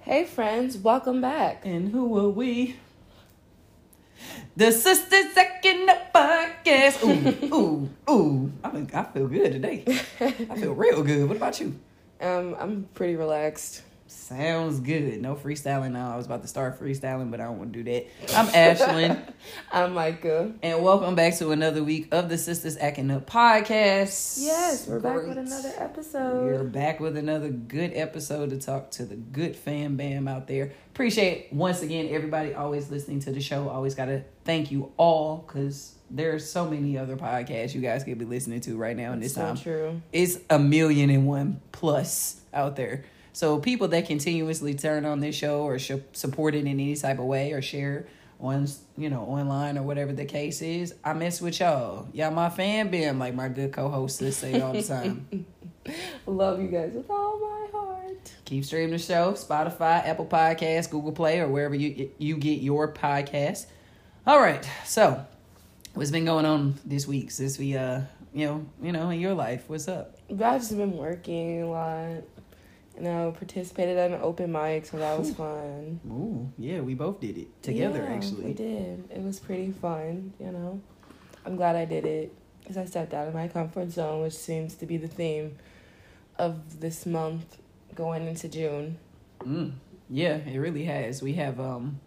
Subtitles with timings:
[0.00, 1.62] Hey, friends, welcome back.
[1.64, 2.76] And who are we?
[4.56, 7.04] The Sisters Second Podcast.
[7.04, 8.52] Ooh, ooh, ooh.
[8.64, 9.84] I, mean, I feel good today.
[10.20, 11.28] I feel real good.
[11.28, 11.78] What about you?
[12.22, 13.80] Um, I'm pretty relaxed.
[14.10, 15.22] Sounds good.
[15.22, 16.12] No freestyling now.
[16.12, 18.06] I was about to start freestyling, but I don't want to do that.
[18.36, 19.32] I'm Ashlyn.
[19.72, 20.52] I'm Micah.
[20.64, 24.38] And welcome back to another week of the Sisters Acting Up podcast.
[24.40, 26.44] Yes, we're back with another episode.
[26.44, 30.72] We're back with another good episode to talk to the good fan bam out there.
[30.92, 33.68] Appreciate once again everybody always listening to the show.
[33.68, 38.24] Always gotta thank you all because there's so many other podcasts you guys could be
[38.24, 39.56] listening to right now in this so time.
[39.56, 40.02] true.
[40.12, 43.04] It's a million and one plus out there.
[43.40, 47.18] So people that continuously turn on this show or sh- support it in any type
[47.18, 48.06] of way or share
[48.38, 52.06] on you know online or whatever the case is, I mess with y'all.
[52.12, 55.46] Y'all my fan bam, like my good co-hosts say all the time.
[56.26, 58.30] Love you guys with all my heart.
[58.44, 62.92] Keep streaming the show, Spotify, Apple Podcasts, Google Play, or wherever you you get your
[62.92, 63.64] podcast.
[64.26, 65.24] All right, so
[65.94, 68.02] what's been going on this week since we uh
[68.34, 69.64] you know you know in your life?
[69.66, 70.18] What's up?
[70.30, 72.22] I've just been working a lot.
[73.00, 76.00] Know, participated in an open mic, so that was fun.
[76.06, 78.44] Ooh, yeah, we both did it together Yeah, actually.
[78.44, 79.08] We did.
[79.10, 80.82] It was pretty fun, you know.
[81.46, 84.74] I'm glad I did it because I stepped out of my comfort zone, which seems
[84.74, 85.56] to be the theme
[86.38, 87.56] of this month
[87.94, 88.98] going into June.
[89.38, 89.72] Mm,
[90.10, 91.22] yeah, it really has.
[91.22, 92.00] We have um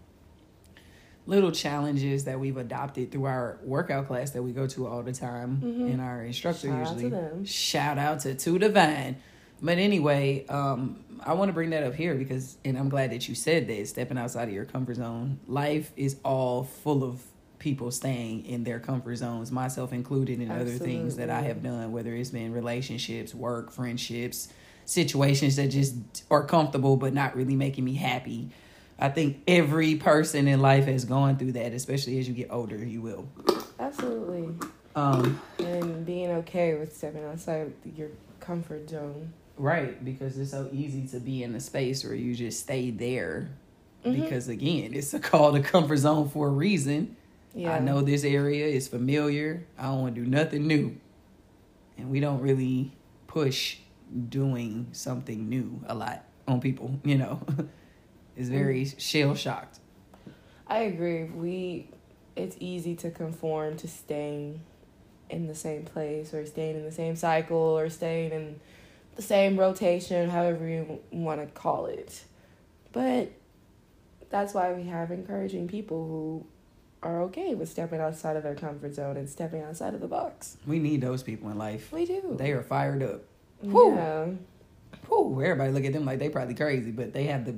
[1.26, 5.14] little challenges that we've adopted through our workout class that we go to all the
[5.14, 5.92] time, Mhm.
[5.94, 7.10] and our instructor Shout out to usually.
[7.10, 7.46] them.
[7.46, 9.16] Shout out to Two Divine.
[9.64, 13.30] But anyway, um, I want to bring that up here because, and I'm glad that
[13.30, 13.88] you said that.
[13.88, 17.24] Stepping outside of your comfort zone, life is all full of
[17.60, 21.94] people staying in their comfort zones, myself included, and other things that I have done,
[21.94, 24.50] whether it's been relationships, work, friendships,
[24.84, 25.96] situations that just
[26.30, 28.50] are comfortable but not really making me happy.
[29.00, 32.78] I think every person in life has gone through that, especially as you get older,
[32.78, 33.30] you will.
[33.80, 34.50] Absolutely.
[34.96, 38.10] Um, And being okay with stepping outside your
[38.42, 39.32] comfort zone.
[39.58, 43.50] Right, because it's so easy to be in a space where you just stay there.
[44.06, 44.22] Mhm.
[44.22, 47.16] Because again, it's a called a comfort zone for a reason.
[47.56, 47.74] Yeah.
[47.76, 49.66] I know this area is familiar.
[49.78, 50.98] I don't want to do nothing new.
[51.98, 52.92] And we don't really
[53.28, 53.78] push
[54.30, 57.42] doing something new a lot on people, you know.
[58.36, 59.80] it's very shell shocked.
[60.68, 61.26] I agree.
[61.26, 61.88] We
[62.36, 64.60] it's easy to conform to staying
[65.30, 68.60] in the same place or staying in the same cycle or staying in
[69.16, 72.24] the same rotation, however you want to call it.
[72.92, 73.32] But
[74.30, 76.46] that's why we have encouraging people who
[77.04, 80.58] are okay with stepping outside of their comfort zone and stepping outside of the box.
[80.66, 81.92] We need those people in life.
[81.92, 82.36] We do.
[82.38, 83.24] They are fired up.
[83.62, 83.94] Whew.
[83.96, 84.28] yeah.
[85.08, 87.56] Whew, everybody look at them like they probably crazy, but they have the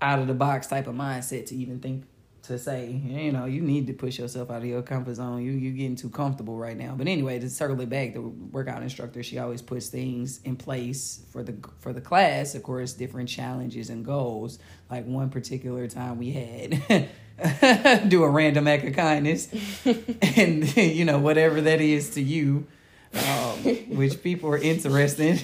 [0.00, 2.04] out of the box type of mindset to even think
[2.48, 5.42] to say, you know, you need to push yourself out of your comfort zone.
[5.42, 6.94] You you getting too comfortable right now.
[6.96, 11.22] But anyway, to circle it back, the workout instructor she always puts things in place
[11.30, 12.54] for the for the class.
[12.54, 14.58] Of course, different challenges and goals.
[14.90, 17.08] Like one particular time we had
[18.08, 19.48] do a random act of kindness,
[20.36, 22.66] and you know whatever that is to you.
[23.14, 23.58] Um,
[23.96, 25.42] which people are interested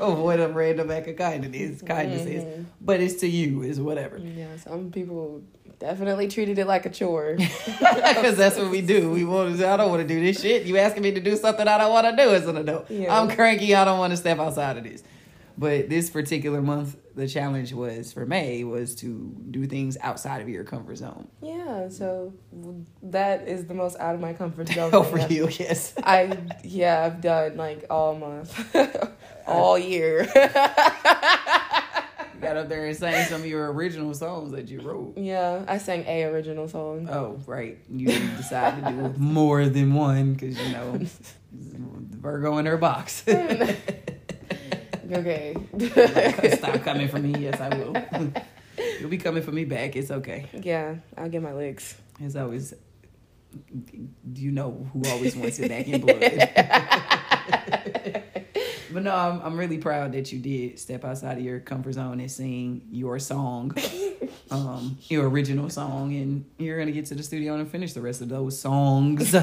[0.00, 2.64] of what a random act of kindness is, kindness is, Mhm.
[2.80, 4.18] but it's to you is whatever.
[4.18, 5.42] Yeah, some people
[5.78, 7.36] definitely treated it like a chore.
[8.10, 9.10] Because that's what we do.
[9.10, 9.66] We want to.
[9.68, 10.64] I don't want to do this shit.
[10.66, 12.90] You asking me to do something I don't want to do as an adult.
[12.90, 13.18] Yeah.
[13.18, 13.74] I'm cranky.
[13.74, 15.02] I don't want to step outside of this.
[15.60, 20.48] But this particular month, the challenge was for May was to do things outside of
[20.48, 21.28] your comfort zone.
[21.42, 22.32] Yeah, so
[23.02, 24.88] that is the most out of my comfort zone.
[24.94, 25.92] Oh, for I've- you, yes.
[26.02, 28.74] I yeah, I've done like all month,
[29.46, 30.24] all year.
[32.40, 35.18] Got up there and sang some of your original songs that you wrote.
[35.18, 37.06] yeah, I sang a original song.
[37.10, 37.76] Oh, right.
[37.90, 40.98] You decided to do more than one because, you know,
[41.52, 43.24] Virgo in her box.
[45.12, 45.56] Okay.
[46.56, 47.34] Stop coming for me.
[47.38, 48.32] Yes, I will.
[49.00, 49.96] You'll be coming for me back.
[49.96, 50.46] It's okay.
[50.52, 51.96] yeah, I'll get my licks.
[52.22, 52.74] As always,
[54.34, 56.20] you know who always wants it back in blood.
[58.92, 62.20] but no, I'm, I'm really proud that you did step outside of your comfort zone
[62.20, 63.74] and sing your song,
[64.50, 68.22] um, your original song, and you're gonna get to the studio and finish the rest
[68.22, 69.34] of those songs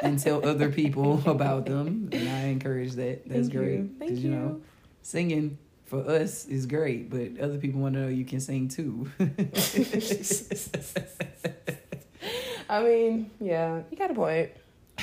[0.00, 2.08] and tell other people about them.
[2.12, 3.28] And I encourage that.
[3.28, 3.60] That's Thank you.
[3.60, 4.60] great Thank you know
[5.04, 9.08] singing for us is great, but other people want to know you can sing too.
[12.68, 14.50] I mean, yeah, you got a point.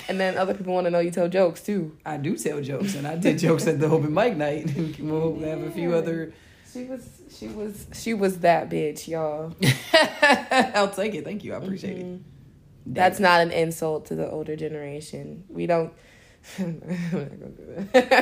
[0.07, 1.95] And then other people want to know you tell jokes too.
[2.05, 4.73] I do tell jokes, and I did jokes at the open mic night.
[4.99, 6.33] we'll have a few other
[6.71, 9.53] She was she was she was that bitch, y'all.
[10.75, 11.23] I'll take it.
[11.23, 11.53] Thank you.
[11.53, 12.15] I appreciate Mhm.
[12.15, 12.21] it.
[12.87, 15.43] That's not an insult to the older generation.
[15.49, 15.93] We don't.
[16.59, 16.79] I'm
[17.11, 18.21] not gonna do that.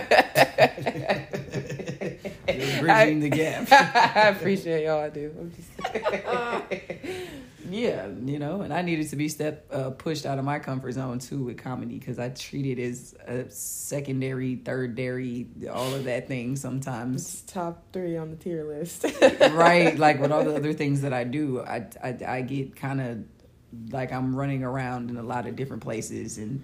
[2.47, 3.67] You're bridging the gap.
[4.15, 5.01] I appreciate y'all.
[5.01, 5.33] I do.
[5.39, 5.69] I'm just.
[7.69, 10.93] Yeah, you know, and I needed to be step uh, pushed out of my comfort
[10.93, 16.05] zone too with comedy because I treat it as a secondary, third dairy, all of
[16.05, 17.21] that thing sometimes.
[17.21, 19.05] It's top three on the tier list.
[19.51, 23.01] right, like with all the other things that I do, I I, I get kind
[23.01, 23.23] of
[23.91, 26.63] like I'm running around in a lot of different places, and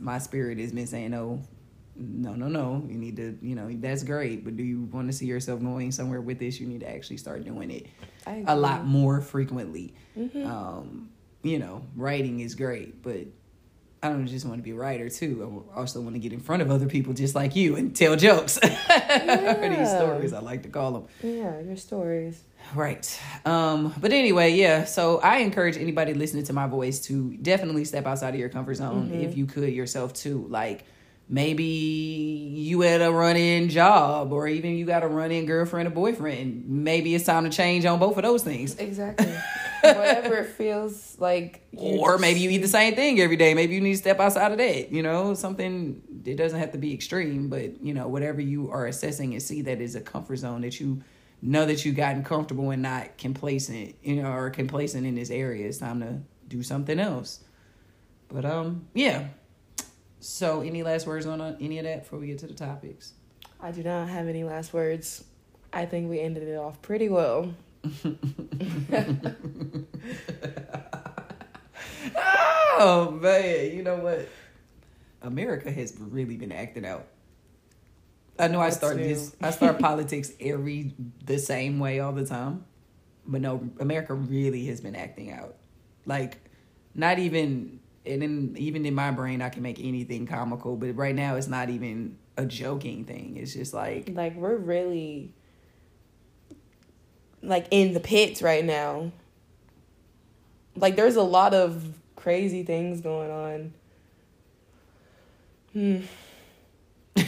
[0.00, 1.42] my spirit has been saying, "No,
[1.96, 2.84] no, no, no.
[2.88, 5.92] You need to, you know, that's great, but do you want to see yourself going
[5.92, 6.58] somewhere with this?
[6.60, 7.86] You need to actually start doing it
[8.46, 11.10] a lot more frequently." hmm um,
[11.42, 13.26] you know, writing is great, but
[14.04, 15.70] I don't just want to be a writer too.
[15.74, 18.16] I also want to get in front of other people just like you and tell
[18.16, 18.58] jokes.
[18.58, 21.04] or these stories, I like to call them.
[21.22, 22.42] Yeah, your stories.
[22.74, 23.20] Right.
[23.46, 24.84] Um, but anyway, yeah.
[24.84, 28.74] So I encourage anybody listening to my voice to definitely step outside of your comfort
[28.74, 29.22] zone Mhm.
[29.24, 30.46] if you could yourself too.
[30.50, 30.84] Like
[31.26, 35.88] maybe you had a run in job or even you got a run in girlfriend
[35.88, 36.64] or boyfriend.
[36.68, 38.74] Maybe it's time to change on both of those things.
[38.78, 39.32] Exactly.
[39.84, 41.66] Whatever it feels like.
[41.76, 43.54] Or just- maybe you eat the same thing every day.
[43.54, 44.92] Maybe you need to step outside of that.
[44.92, 48.86] You know, something it doesn't have to be extreme, but you know, whatever you are
[48.86, 51.02] assessing and see that is a comfort zone that you
[51.42, 55.66] know that you've gotten comfortable and not complacent, you know, or complacent in this area.
[55.66, 57.44] It's time to do something else.
[58.28, 59.28] But um, yeah.
[60.20, 63.12] So, any last words on uh, any of that before we get to the topics?
[63.60, 65.24] I do not have any last words.
[65.72, 67.54] I think we ended it off pretty well.
[72.78, 74.28] Oh man, you know what?
[75.22, 77.06] America has really been acting out.
[78.38, 79.34] I know I What's start this.
[79.40, 80.94] I start politics every
[81.24, 82.64] the same way all the time,
[83.26, 85.54] but no, America really has been acting out.
[86.04, 86.38] Like,
[86.94, 91.14] not even and then even in my brain, I can make anything comical, but right
[91.14, 93.36] now it's not even a joking thing.
[93.36, 95.34] It's just like Like we're really
[97.44, 99.12] like in the pits right now.
[100.76, 101.84] Like there's a lot of
[102.16, 103.72] crazy things going on.
[105.72, 105.98] Hmm.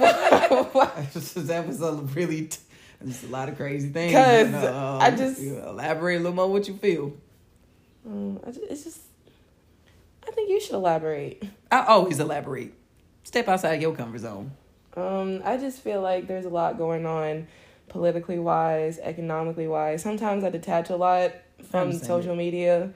[0.00, 2.58] that was a really t-
[3.06, 4.12] just a lot of crazy things.
[4.12, 7.12] 'Cause you know, I just- elaborate a little more what you feel.
[8.06, 9.00] Um, I it's just
[10.26, 11.42] I think you should elaborate.
[11.70, 12.72] I always elaborate.
[13.24, 14.52] Step outside your comfort zone.
[14.96, 17.46] Um, I just feel like there's a lot going on
[17.90, 20.02] politically wise, economically wise.
[20.02, 21.32] Sometimes I detach a lot
[21.70, 22.92] from social media.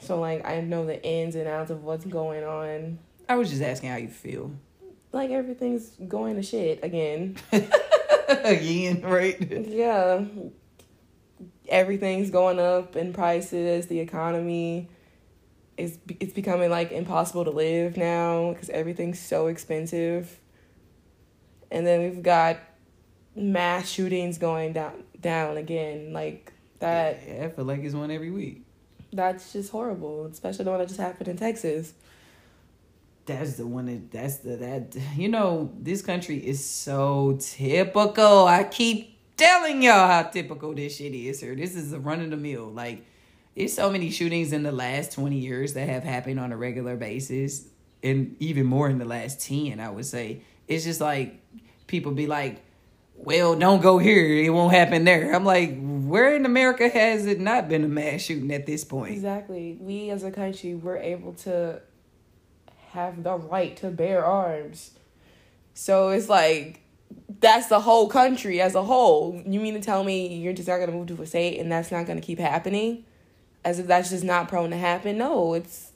[0.00, 2.98] So like I know the ins and outs of what's going on.
[3.28, 4.52] I was just asking how you feel.
[5.12, 7.36] Like everything's going to shit again.
[8.28, 9.36] Again, right?
[9.68, 10.24] yeah.
[11.68, 14.88] Everything's going up in prices, the economy
[15.76, 20.38] is it's becoming like impossible to live now cuz everything's so expensive.
[21.70, 22.58] And then we've got
[23.34, 28.30] mass shootings going down down again like that Yeah, I feel like it's one every
[28.30, 28.62] week.
[29.12, 31.94] that's just horrible especially the one that just happened in texas
[33.24, 38.46] That's the one that that's the that you know this country is so typical.
[38.48, 41.54] I keep telling y'all how typical this shit is here.
[41.54, 42.66] This is a run of the mill.
[42.70, 43.06] Like
[43.56, 46.96] there's so many shootings in the last twenty years that have happened on a regular
[46.96, 47.68] basis,
[48.02, 49.78] and even more in the last ten.
[49.78, 51.38] I would say it's just like
[51.86, 52.60] people be like,
[53.14, 54.26] "Well, don't go here.
[54.26, 55.78] It won't happen there." I'm like,
[56.12, 59.12] where in America has it not been a mass shooting at this point?
[59.12, 61.80] exactly we as a country we're able to
[62.90, 64.90] have the right to bear arms
[65.72, 66.82] so it's like
[67.40, 70.76] that's the whole country as a whole you mean to tell me you're just not
[70.76, 73.04] going to move to a state and that's not going to keep happening
[73.64, 75.92] as if that's just not prone to happen no it's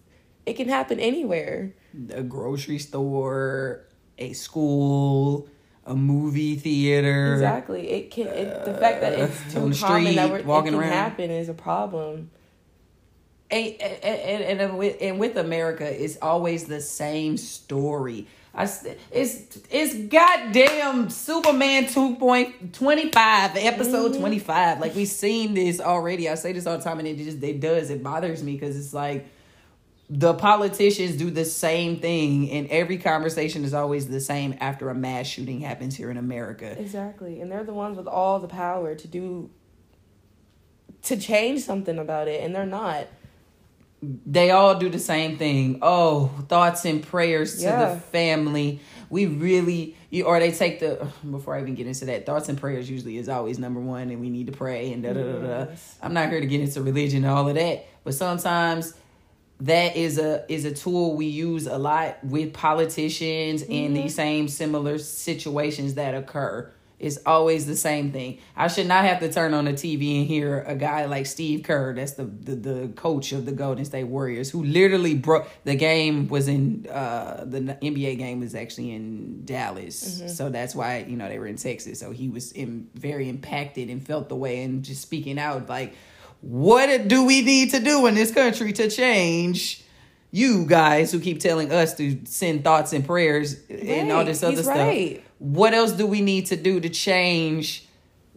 [0.47, 1.75] it can happen anywhere
[2.11, 3.85] a grocery store,
[4.19, 5.49] a school,
[5.87, 7.33] a movie theater.
[7.35, 7.89] Exactly.
[7.89, 8.27] It can.
[8.29, 10.93] It, the fact that it's Uh, too common that we're, it walking can around.
[10.93, 12.31] happen is a problem.
[13.49, 18.27] And, and, and, and with, and with America, it's always the same story.
[18.53, 18.65] I,
[19.13, 23.13] it's it's goddamn Superman 2.25
[23.57, 27.19] episode 25 like we've seen this already I say this all the time and it
[27.19, 29.27] just it does it bothers me because it's like
[30.09, 34.95] the politicians do the same thing and every conversation is always the same after a
[34.95, 38.95] mass shooting happens here in America Exactly, and they're the ones with all the power
[38.95, 39.51] to do
[41.03, 43.07] to change something about it, and they're not.
[44.27, 45.79] they all do the same thing.
[45.83, 47.95] Oh, thoughts and prayers to Yeah.
[47.95, 48.81] the family.
[49.09, 52.59] we really, you, or they take the, before I even get into that, thoughts and
[52.61, 55.39] prayers usually is always number one, and we need to pray and da da da
[55.41, 55.59] da.
[55.71, 55.97] Yes.
[56.03, 58.95] I'm not here to get into religion and all of that, but sometimes
[59.61, 64.49] that is a is a tool we use a lot with politicians in these same
[64.49, 66.71] similar situations that occur.
[66.99, 68.39] It's always the same thing.
[68.57, 71.63] I should not have to turn on the TV and hear a guy like Steve
[71.63, 75.75] Kerr, that's the the, the coach of the Golden State Warriors, who literally broke the
[75.75, 80.23] game was in uh the NBA game was actually in Dallas.
[80.37, 81.99] So that's why, you know, they were in Texas.
[82.01, 85.95] So he was in, very impacted and felt the way and just speaking out like
[86.41, 89.83] what do we need to do in this country to change
[90.31, 94.57] you guys who keep telling us to send thoughts and prayers and all this other
[94.57, 94.77] he's stuff?
[94.77, 95.25] right.
[95.39, 97.87] what else do we need to do to change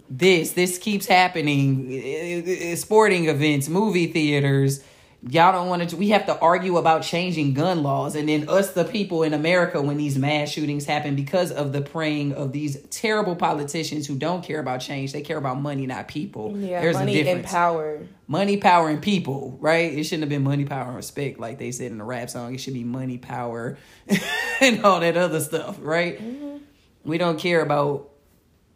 [0.09, 0.53] this?
[0.53, 2.75] This keeps happening.
[2.77, 4.83] Sporting events movie theaters
[5.27, 8.71] y'all don't want to we have to argue about changing gun laws and then us
[8.71, 12.77] the people in america when these mass shootings happen because of the praying of these
[12.89, 16.95] terrible politicians who don't care about change they care about money not people Yeah, there's
[16.95, 18.07] a money and power.
[18.27, 19.91] money, power, and people, right?
[19.91, 22.53] It shouldn't have been money, power, and respect like they said in the rap song.
[22.53, 23.77] It should be money, power,
[24.61, 26.17] and all that other stuff, right?
[26.21, 26.57] Mm-hmm.
[27.03, 28.09] We don't care about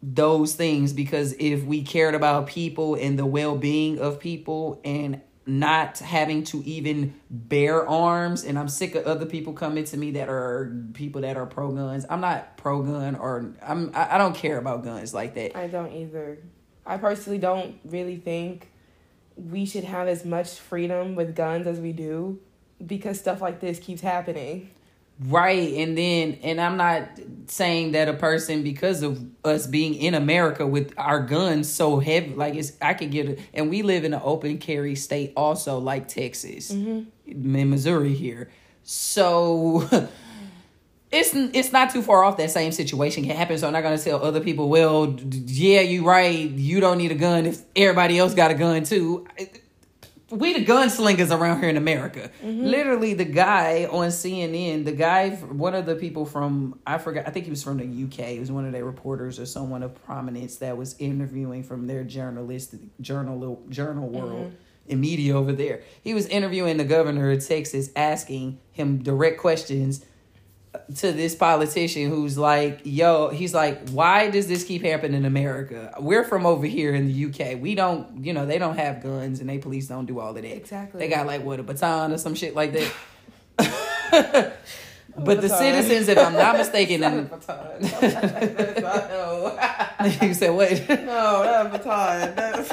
[0.02, 5.20] those things because if we cared about people and the well being of people and
[5.46, 10.12] not having to even bear arms and I'm sick of other people coming to me
[10.12, 12.06] that are people that are pro guns.
[12.08, 15.56] I'm not pro gun or I'm I don't care about guns like that.
[15.56, 16.38] I don't either.
[16.86, 18.70] I personally don't really think
[19.36, 22.40] we should have as much freedom with guns as we do
[22.84, 24.70] because stuff like this keeps happening.
[25.20, 25.74] Right.
[25.74, 27.08] And then, and I'm not
[27.46, 32.34] saying that a person, because of us being in America with our guns so heavy,
[32.34, 33.40] like it's, I could get it.
[33.52, 37.08] And we live in an open carry state also, like Texas, mm-hmm.
[37.26, 38.50] in Missouri here.
[38.82, 39.88] So.
[41.16, 43.56] It's, it's not too far off that same situation can happen.
[43.56, 46.50] So I'm not gonna tell other people, well, yeah, you right.
[46.50, 49.24] You don't need a gun if everybody else got a gun too
[50.34, 52.30] we the gunslingers around here in America.
[52.42, 52.64] Mm-hmm.
[52.64, 57.30] Literally, the guy on CNN, the guy, one of the people from I forgot, I
[57.30, 58.30] think he was from the UK.
[58.30, 62.04] He was one of their reporters or someone of prominence that was interviewing from their
[62.04, 64.18] journalistic journal journal mm-hmm.
[64.18, 64.54] world
[64.88, 65.82] and media over there.
[66.02, 70.04] He was interviewing the governor of Texas, asking him direct questions
[70.96, 75.94] to this politician who's like, yo, he's like, why does this keep happening in America?
[75.98, 77.60] We're from over here in the UK.
[77.60, 80.36] We don't, you know, they don't have guns and they police don't do all of
[80.36, 80.44] that.
[80.44, 81.00] Exactly.
[81.00, 82.92] They got like what a baton or some shit like that.
[85.16, 87.40] but the citizens, if I'm not mistaken, and no,
[90.22, 90.88] you said what?
[91.06, 92.66] not a baton.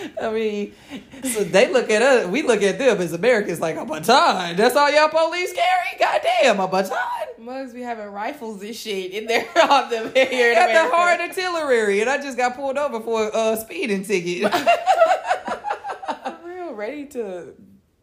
[0.22, 0.74] I mean,
[1.22, 4.56] so they look at us, we look at them as Americans like a baton.
[4.56, 5.98] That's all y'all police carry?
[5.98, 6.98] Goddamn, a baton.
[7.38, 12.00] Mugs be having rifles and shit in there on them here got the hard artillery,
[12.00, 14.52] and I just got pulled over for a speeding ticket.
[16.44, 17.54] Real, ready to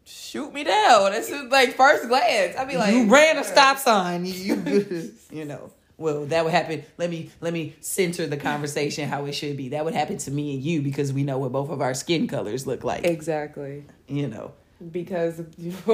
[0.04, 1.12] shoot me down.
[1.12, 2.56] This is like first glance.
[2.56, 4.24] I'd be like, you ran a stop sign.
[4.24, 5.72] You, you, you know.
[5.98, 6.84] Well, that would happen.
[6.96, 9.70] Let me let me center the conversation how it should be.
[9.70, 12.28] That would happen to me and you because we know what both of our skin
[12.28, 13.04] colors look like.
[13.04, 13.84] Exactly.
[14.06, 14.52] You know.
[14.92, 15.40] Because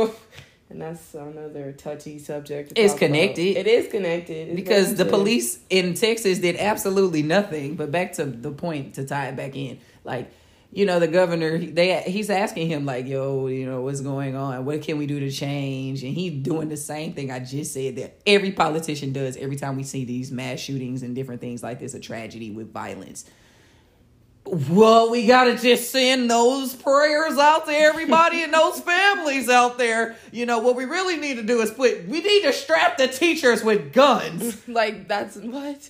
[0.71, 2.75] and that's another touchy subject.
[2.75, 3.07] to It's talk about.
[3.15, 3.57] connected.
[3.57, 7.77] It is connected It's because the police in Texas did absolutely nothing.
[7.77, 10.31] But back to the point to tie it back in, like
[10.75, 14.65] you know, the governor they he's asking him like, "Yo, you know, what's going on?
[14.65, 17.97] What can we do to change?" And he's doing the same thing I just said
[17.97, 21.79] that every politician does every time we see these mass shootings and different things like
[21.79, 23.25] this, a tragedy with violence.
[24.47, 30.17] Well, we gotta just send those prayers out to everybody and those families out there.
[30.33, 32.07] You know what we really need to do is put.
[32.07, 34.69] We need to strap the teachers with guns.
[34.69, 35.89] like that's what.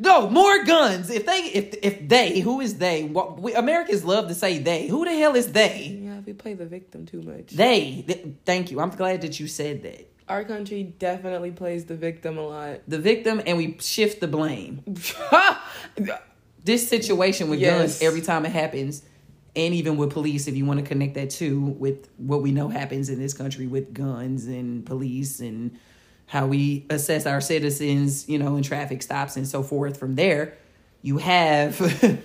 [0.00, 1.10] No, more guns.
[1.10, 3.04] If they, if if they, who is they?
[3.04, 4.88] What we, Americans love to say they.
[4.88, 6.00] Who the hell is they?
[6.02, 7.50] Yeah, we play the victim too much.
[7.50, 8.04] They.
[8.06, 8.80] Th- thank you.
[8.80, 10.08] I'm glad that you said that.
[10.28, 12.80] Our country definitely plays the victim a lot.
[12.88, 14.82] The victim, and we shift the blame.
[16.64, 17.98] This situation with Yes.
[17.98, 19.02] guns, every time it happens,
[19.54, 22.68] and even with police, if you want to connect that too with what we know
[22.68, 25.72] happens in this country with guns and police and
[26.26, 29.98] how we assess our citizens, you know, in traffic stops and so forth.
[29.98, 30.54] From there,
[31.02, 31.78] you have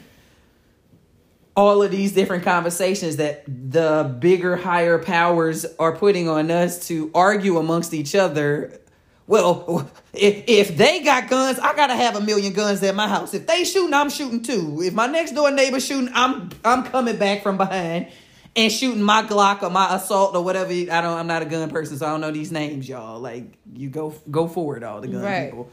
[1.55, 7.09] all of these different conversations that the bigger, higher powers are putting on us to
[7.13, 8.79] argue amongst each other.
[9.27, 13.33] Well, if, if they got guns, I gotta have a million guns at my house.
[13.33, 14.81] If they shooting, I'm shooting too.
[14.81, 18.07] If my next door neighbor shooting, I'm I'm coming back from behind.
[18.55, 20.71] and shooting my Glock or my assault or whatever.
[20.71, 21.17] I don't.
[21.19, 23.19] I'm not a gun person, so I don't know these names, y'all.
[23.19, 25.49] Like you go go forward, all the gun Right.
[25.51, 25.69] people.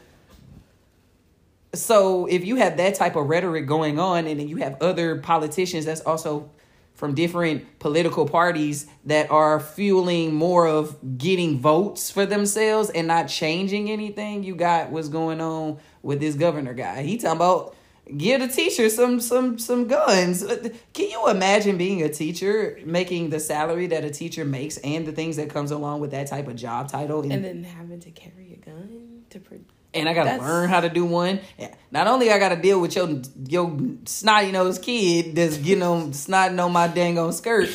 [1.73, 5.17] So if you have that type of rhetoric going on, and then you have other
[5.17, 6.49] politicians that's also
[6.95, 13.27] from different political parties that are fueling more of getting votes for themselves and not
[13.27, 17.03] changing anything, you got what's going on with this governor guy.
[17.03, 17.75] He talking about
[18.17, 20.43] give the teacher some some some guns.
[20.43, 25.05] Uh, can you imagine being a teacher making the salary that a teacher makes and
[25.05, 28.11] the things that comes along with that type of job title And then having to
[28.11, 29.59] carry a gun to pro-
[29.95, 31.39] and I gotta That's- learn how to do one.
[31.91, 36.63] Not only I gotta deal with your your snotty nosed kid that's getting on snotting
[36.63, 37.69] on my dang on skirt,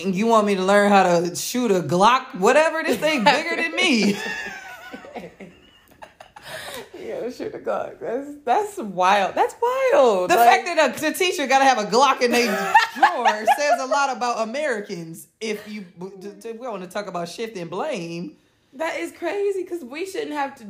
[0.00, 3.56] and you want me to learn how to shoot a Glock, whatever this thing bigger
[3.56, 4.16] than me.
[6.98, 8.00] Yeah, shoot a Glock.
[8.00, 9.34] That's that's wild.
[9.34, 10.30] That's wild.
[10.30, 12.46] The Like, fact that a, the teacher gotta have a Glock in their
[12.96, 13.26] drawer
[13.58, 15.28] says a lot about Americans.
[15.40, 18.36] If you we want to talk about shifting blame,
[18.74, 20.64] that is crazy because we shouldn't have to.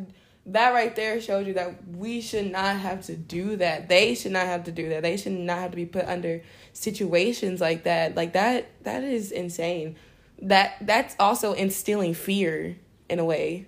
[0.46, 3.88] That right there shows you that we should not have to do that.
[3.88, 5.02] They should not have to do that.
[5.02, 6.42] They should not have to be put under
[6.74, 8.14] situations like that.
[8.14, 8.66] Like that.
[8.82, 9.96] That is insane.
[10.42, 12.76] That that's also instilling fear
[13.08, 13.66] in a way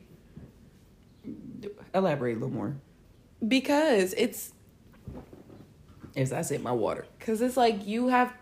[1.95, 2.77] elaborate a little more.
[3.47, 4.53] because it's
[6.15, 7.07] As I said, my water.
[7.21, 8.33] Cause it's like you have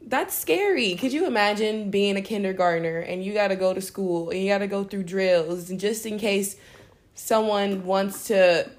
[0.00, 0.94] that's scary.
[0.94, 4.66] Could you imagine being a kindergartner and you gotta go to school and you gotta
[4.66, 6.56] go through drills and just in case
[7.18, 8.70] someone wants to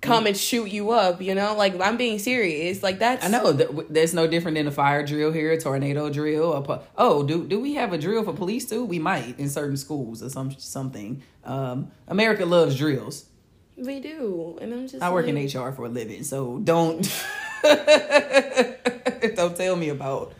[0.00, 1.54] come and shoot you up, you know?
[1.54, 2.82] Like I'm being serious.
[2.82, 6.08] Like that's I know that that's no different than a fire drill here, a tornado
[6.10, 6.52] drill.
[6.54, 8.84] A po- oh, do do we have a drill for police too?
[8.84, 11.22] We might in certain schools or some something.
[11.44, 13.26] Um, America loves drills.
[13.76, 14.58] we do.
[14.60, 17.02] And I'm just I work in HR for a living, so don't
[19.34, 20.32] don't tell me about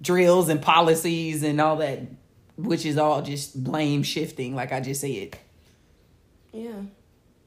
[0.00, 2.00] drills and policies and all that,
[2.56, 4.54] which is all just blame shifting.
[4.54, 5.36] Like I just said,
[6.52, 6.82] Yeah.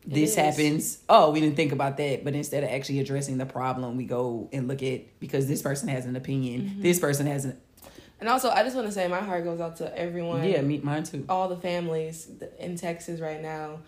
[0.05, 0.99] This happens.
[1.07, 2.23] Oh, we didn't think about that.
[2.23, 5.87] But instead of actually addressing the problem, we go and look at because this person
[5.87, 6.61] has an opinion.
[6.61, 6.81] Mm-hmm.
[6.81, 7.57] This person has an
[8.19, 10.43] And also I just wanna say my heart goes out to everyone.
[10.43, 11.25] yeah, me mine too.
[11.29, 13.79] all the families in Texas right now.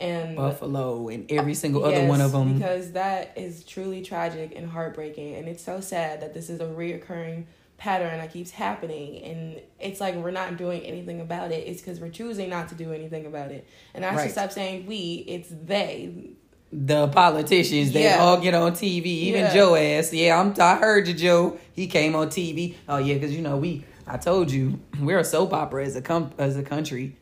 [0.00, 2.54] And Buffalo and every single other Yes, one of them.
[2.54, 5.36] Because that is truly tragic and heartbreaking.
[5.36, 7.44] And it's so sad that this is a reoccurring
[7.84, 9.22] pattern that keeps happening.
[9.22, 11.68] And it's like we're not doing anything about it.
[11.68, 13.66] It's because we're choosing not to do anything about it.
[13.94, 14.30] And I should Right.
[14.30, 16.30] stop saying we, it's they.
[16.72, 18.18] the politicians they Yeah.
[18.18, 19.06] all get on TV.
[19.28, 19.54] Even Yeah.
[19.54, 20.54] Joe ass, yeah, I'm.
[20.58, 21.58] I heard you, Joe.
[21.72, 22.74] He came on TV.
[22.88, 23.84] Oh yeah, because you know we.
[24.08, 27.16] I told you we're a soap opera as a com- as a country.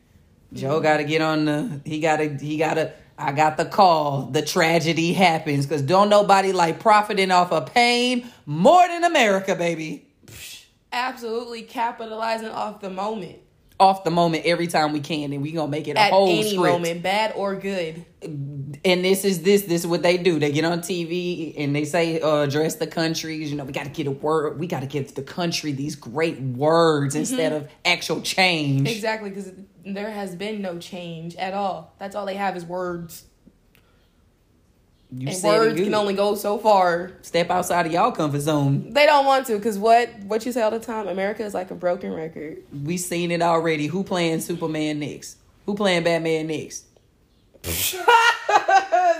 [0.53, 0.83] Joe Mm-hmm.
[0.83, 1.81] got to get on the.
[1.85, 2.29] He got to.
[2.37, 2.93] He got to.
[3.15, 4.23] I got the call.
[4.31, 10.07] The tragedy happens because don't nobody like profiting off of pain more than America, baby.
[10.93, 13.39] Absolutely capitalizing off the moment.
[13.79, 16.29] Off the moment every time we can, and we gonna make it a At whole
[16.29, 16.73] any script.
[16.73, 18.05] moment, bad or good.
[18.21, 21.83] and this is this this is what they do they get on tv and they
[21.83, 24.79] say uh address the countries you know we got to get a word we got
[24.79, 29.51] to give the country these great words instead of actual change Exactly, because
[29.85, 31.93] there has been no change at all.
[31.99, 33.25] That's all they have is words.
[35.15, 37.11] You words can only go so far.
[37.21, 40.61] step outside of y'all comfort zone They don't want to, because what what you say
[40.61, 42.57] all the time, America is like a broken record.
[42.83, 46.85] we seen it already who playing superman next who playing batman next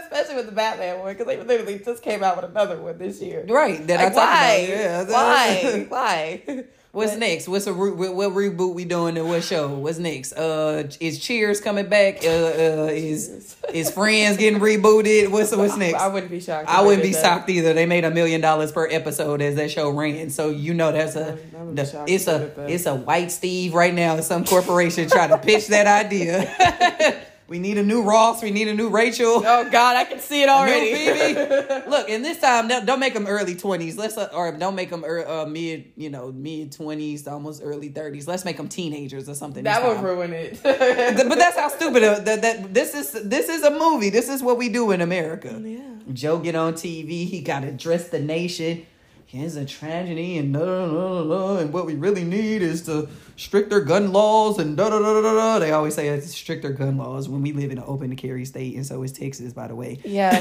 [0.03, 3.21] Especially with the Batman one, because they literally just came out with another one this
[3.21, 3.45] year.
[3.47, 4.53] right that Like, i talked why?
[4.55, 4.69] about
[5.09, 5.11] yeah.
[5.11, 5.85] Why?
[5.89, 6.63] Why?
[6.93, 7.47] What's next?
[7.47, 9.67] What's a re- what, what reboot we doing and what show?
[9.67, 10.33] What's next?
[10.33, 12.23] Uh, is Cheers coming back?
[12.23, 15.31] Uh, uh is is Friends getting rebooted?
[15.31, 15.99] What's what's next?
[15.99, 16.69] I wouldn't be shocked.
[16.69, 17.19] I wouldn't be that.
[17.19, 17.73] shocked either.
[17.73, 21.15] They made a million dollars per episode as that show ran, so you know that's
[21.15, 22.69] a I the- it's a they did that.
[22.69, 24.19] it's a white Steve right now.
[24.21, 27.25] Some corporation trying to pitch that idea.
[27.53, 28.41] we need a new Ross.
[28.41, 29.43] We need a new Rachel.
[29.45, 31.35] Oh God, I can see it already.
[31.87, 33.95] Look, and this time don't, don't make them early twenties.
[33.95, 37.89] Let's uh, or don't make them er, uh, mid you know mid twenties, almost early
[37.89, 38.27] thirties.
[38.27, 39.63] Let's make them teenagers or something.
[39.65, 40.03] that would time.
[40.03, 40.59] ruin it.
[40.63, 43.11] But that's how stupid uh, that, that this is.
[43.11, 44.09] This is a movie.
[44.09, 45.61] This is what we do in America.
[45.63, 45.81] yeah.
[46.11, 47.27] Joe get on TV.
[47.27, 48.87] He got to dress the nation.
[49.33, 52.83] Here's a tragedy, and da, da, da, da, da, and what we really need is
[52.83, 55.57] to stricter gun laws and da da da da da.
[55.57, 58.45] They always say it's stricter gun laws when we live in an open to carry
[58.45, 59.97] state, and so is Texas, by the way.
[60.05, 60.37] Yeah.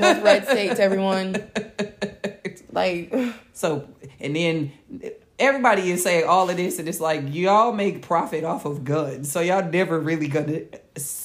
[0.00, 1.36] Both red states, everyone.
[2.72, 3.14] Like
[3.52, 3.86] So,
[4.18, 4.72] and then
[5.38, 9.30] everybody is saying all of this, and it's like y'all make profit off of guns,
[9.30, 10.62] so y'all never really gonna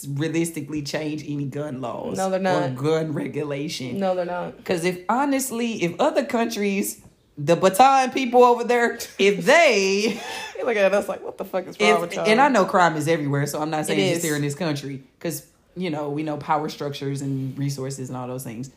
[0.07, 2.17] realistically change any gun laws.
[2.17, 2.75] No, they're Or not.
[2.75, 3.99] gun regulation.
[3.99, 4.57] no, they're not.
[4.57, 7.01] Because if honestly, if other countries
[7.39, 10.19] the baton people over there, if they
[10.57, 12.25] You look at us like, what the fuck is wrong if, with y'all?
[12.27, 14.23] and I know crime is everywhere, so I'm not saying It just is.
[14.23, 18.27] here in this country because you know we know power structures and resources and all
[18.27, 18.71] those things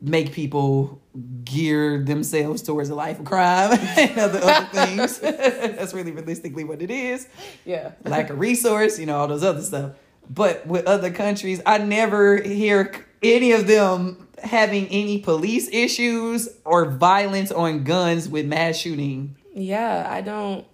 [0.00, 1.00] make people
[1.44, 5.18] gear themselves towards a life of crime and other, other things.
[5.20, 7.28] That's really realistically what it is.
[7.64, 7.92] yeah.
[8.04, 9.92] Lack of resource, you know, all those other stuff.
[10.28, 16.86] But with other countries, I never hear any of them having any police issues or
[16.86, 19.36] violence on guns with mass shooting.
[19.54, 20.64] Yeah, I don't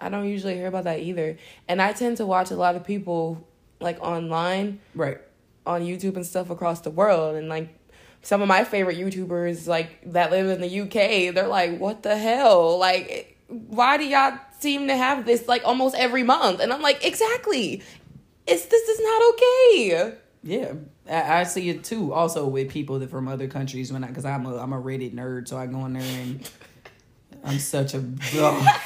[0.00, 1.36] I don't usually hear about that either.
[1.68, 3.46] And I tend to watch a lot of people
[3.80, 5.18] like online Right.
[5.66, 7.68] on YouTube and stuff across the world and like
[8.24, 12.16] some of my favorite YouTubers like that live in the UK, they're like, "What the
[12.16, 12.78] hell?
[12.78, 17.04] Like why do y'all seem to have this like almost every month?" And I'm like,
[17.04, 17.82] "Exactly.
[18.46, 20.74] It's this is not okay." Yeah,
[21.08, 22.12] I, I see it too.
[22.12, 25.14] Also with people that from other countries when I, because I'm a I'm a Reddit
[25.14, 26.50] nerd, so I go in there and
[27.44, 28.04] I'm such a
[28.38, 28.80] ugh.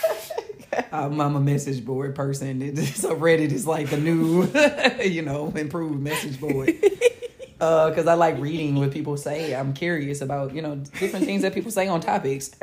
[0.92, 2.76] I'm, I'm a message board person.
[2.86, 4.46] So Reddit is like the new,
[5.02, 6.72] you know, improved message board.
[7.60, 9.54] Uh, because I like reading what people say.
[9.54, 12.50] I'm curious about you know different things that people say on topics.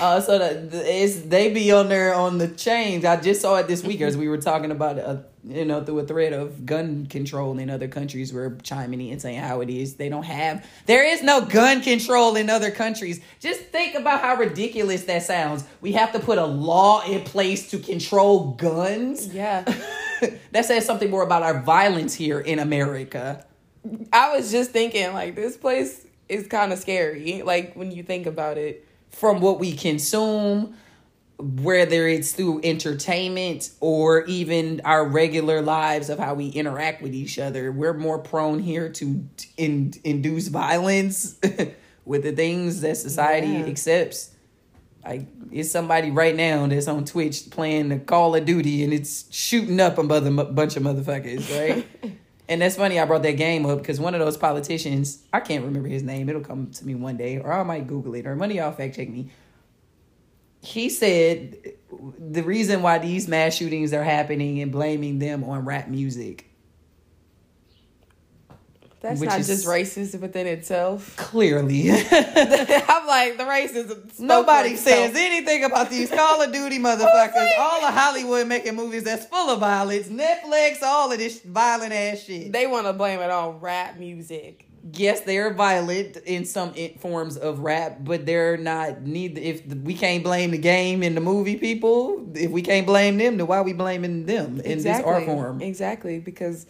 [0.00, 3.04] uh, so that it's they be on there on the change.
[3.04, 6.00] I just saw it this week as we were talking about uh, you know through
[6.00, 8.32] a thread of gun control in other countries.
[8.32, 12.36] We're chiming in saying how it is they don't have there is no gun control
[12.36, 13.20] in other countries.
[13.40, 15.64] Just think about how ridiculous that sounds.
[15.80, 19.28] We have to put a law in place to control guns.
[19.28, 19.62] Yeah.
[20.52, 23.44] that says something more about our violence here in America.
[24.12, 28.26] I was just thinking like this place is kind of scary like when you think
[28.26, 28.86] about it.
[29.10, 30.74] from what we consume,
[31.38, 37.38] whether it's through entertainment or even our regular lives of how we interact with each
[37.38, 37.70] other.
[37.72, 39.24] We're more prone here to
[39.56, 41.38] in, induce violence
[42.04, 43.66] with the things that society Yeah.
[43.66, 44.30] accepts.
[45.04, 49.32] Like it's somebody right now that's on Twitch playing the Call of Duty and it's
[49.34, 51.86] shooting up a mother, bunch of motherfuckers, right?
[52.48, 52.98] and that's funny.
[52.98, 56.28] I brought that game up because one of those politicians, I can't remember his name.
[56.28, 58.72] It'll come to me one day, or I might Google it, or one of y'all
[58.72, 59.30] fact check me.
[60.60, 61.56] He said
[62.18, 66.45] the reason why these mass shootings are happening and blaming them on rap music.
[69.06, 71.16] That's Which not is- just racist within itself.
[71.16, 74.18] Clearly, I'm like the racism.
[74.18, 75.12] nobody itself.
[75.12, 77.50] says anything about these Call of Duty motherfuckers.
[77.58, 80.08] all of Hollywood making movies that's full of violence.
[80.08, 82.50] Netflix, all of this violent ass shit.
[82.52, 84.66] They want to blame it on rap music.
[84.92, 89.02] yes, they're violent in some forms of rap, but they're not.
[89.02, 93.18] Neither if we can't blame the game and the movie people, if we can't blame
[93.18, 95.60] them, then why are we blaming them in this art form?
[95.62, 96.66] Exactly, because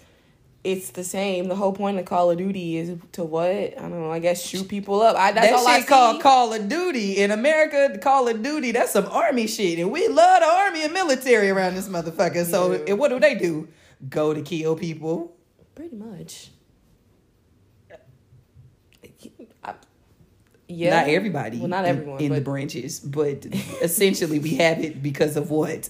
[0.73, 1.49] it's the same.
[1.49, 3.47] The whole point of Call of Duty is to what?
[3.47, 4.11] I don't know.
[4.11, 5.17] I guess shoot people up.
[5.17, 5.89] I, that's that all I shit see.
[5.89, 7.99] called Call of Duty in America.
[8.03, 11.75] Call of Duty, that's some army shit, and we love the army and military around
[11.75, 12.45] this motherfucker.
[12.45, 12.95] So, Yeah.
[12.95, 13.69] what do they do?
[14.09, 15.37] Go to kill people.
[15.75, 16.51] Pretty much.
[19.65, 19.75] I-
[20.69, 21.01] yeah.
[21.01, 21.59] Not everybody.
[21.59, 23.47] Well, not in- everyone, in, the but- branches, but
[23.83, 25.89] essentially we have it because of what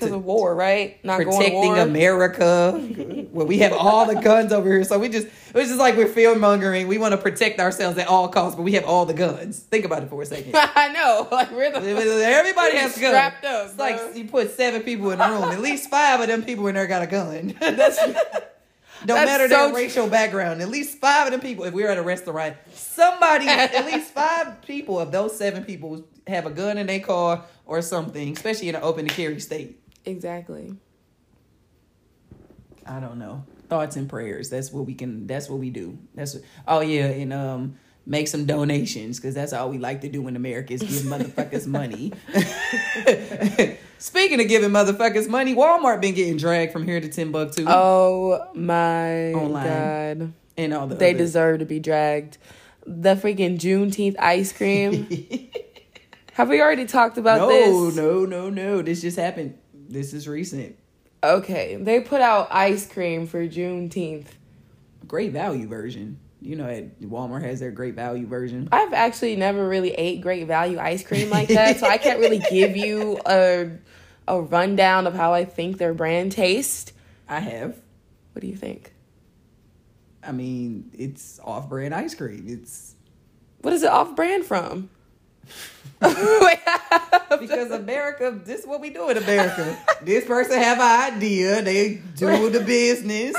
[0.00, 1.02] because of war, right?
[1.04, 1.78] Not protecting.
[1.78, 3.26] America.
[3.32, 6.06] well, we have all the guns over here, so we just it's just like we're
[6.06, 6.88] fear mongering.
[6.88, 9.60] We want to protect ourselves at all costs, but we have all the guns.
[9.60, 10.52] Think about it for a second.
[10.56, 11.28] I know.
[11.40, 13.06] Like we're the Everybody has guns.
[13.12, 13.68] strapped up.
[13.68, 15.44] It's like you put seven people in a room.
[15.44, 17.54] At least five of them people in there got a gun.
[17.60, 17.98] that's
[19.06, 20.60] Don't That's matter so their racial background.
[20.60, 21.64] At least five of them people.
[21.64, 26.04] If we were at a restaurant, somebody, at least five people of those seven people
[26.26, 29.79] have a gun in their car or something, especially in an open to carry state.
[30.04, 30.74] Exactly.
[32.86, 33.44] I don't know.
[33.68, 34.50] Thoughts and prayers.
[34.50, 35.26] That's what we can.
[35.26, 35.98] That's what we do.
[36.14, 40.08] That's what, oh yeah, and um, make some donations because that's all we like to
[40.08, 42.12] do in America is give motherfuckers money.
[43.98, 49.34] Speaking of giving motherfuckers money, Walmart been getting dragged from here to Timbuktu Oh my
[49.34, 50.18] Online.
[50.18, 50.32] god.
[50.56, 52.38] and all the They other- deserve to be dragged.
[52.86, 55.06] The freaking Juneteenth ice cream.
[56.32, 57.94] Have we already talked about no, this?
[57.96, 58.48] no, no, no.
[58.50, 58.82] No.
[58.82, 59.58] This just happened.
[59.90, 60.78] This is recent.
[61.22, 64.28] Okay, they put out ice cream for Juneteenth.
[65.06, 66.18] Great value version.
[66.40, 68.68] You know, at Walmart has their great value version.
[68.72, 72.38] I've actually never really ate great value ice cream like that, so I can't really
[72.50, 73.70] give you a
[74.28, 76.92] a rundown of how I think their brand tastes.
[77.28, 77.76] I have.
[78.32, 78.92] What do you think?
[80.22, 82.44] I mean, it's off-brand ice cream.
[82.46, 82.94] It's
[83.62, 84.88] What is it off brand from?
[86.00, 89.78] because America, this is what we do in America.
[90.02, 93.36] this person have an idea, they do the business,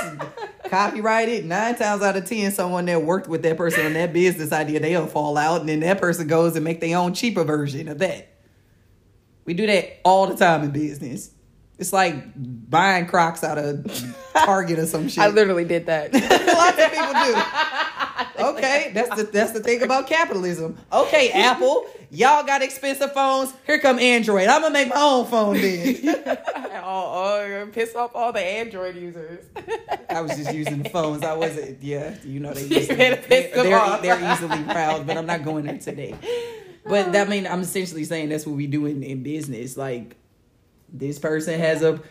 [0.69, 1.45] copyright it.
[1.45, 4.79] Nine times out of ten, someone that worked with that person on that business idea,
[4.79, 7.97] they'll fall out, and then that person goes and make their own cheaper version of
[7.99, 8.27] that.
[9.45, 11.31] We do that all the time in business.
[11.79, 13.87] It's like buying Crocs out of
[14.33, 15.23] Target or some shit.
[15.23, 16.13] I literally did that.
[16.13, 17.90] Lots of people do.
[18.41, 20.77] Okay, that's the that's the thing about capitalism.
[20.91, 23.53] Okay, Apple, y'all got expensive phones.
[23.65, 24.47] Here come Android.
[24.47, 25.97] I'm gonna make my own phone then.
[26.83, 29.45] oh, oh, piss off all the Android users.
[30.09, 31.23] I was just using the phones.
[31.23, 31.81] I wasn't.
[31.81, 32.67] Yeah, you know they.
[32.85, 36.15] Had to them they're, they're easily proud, but I'm not going there today.
[36.85, 39.77] But that mean I'm essentially saying that's what we do in, in business.
[39.77, 40.15] Like
[40.91, 42.01] this person has a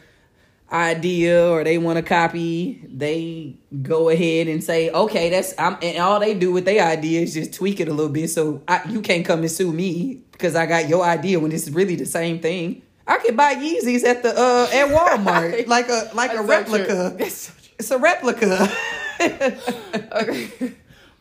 [0.73, 5.99] idea or they want to copy, they go ahead and say, okay, that's I'm and
[5.99, 8.29] all they do with their idea is just tweak it a little bit.
[8.31, 11.69] So I, you can't come and sue me because I got your idea when it's
[11.71, 12.83] really the same thing.
[13.07, 16.79] I could buy Yeezys at the uh at Walmart like a like a That's so
[16.79, 17.31] replica.
[17.31, 17.53] so.
[17.79, 18.69] It's a replica.
[19.21, 20.73] Okay.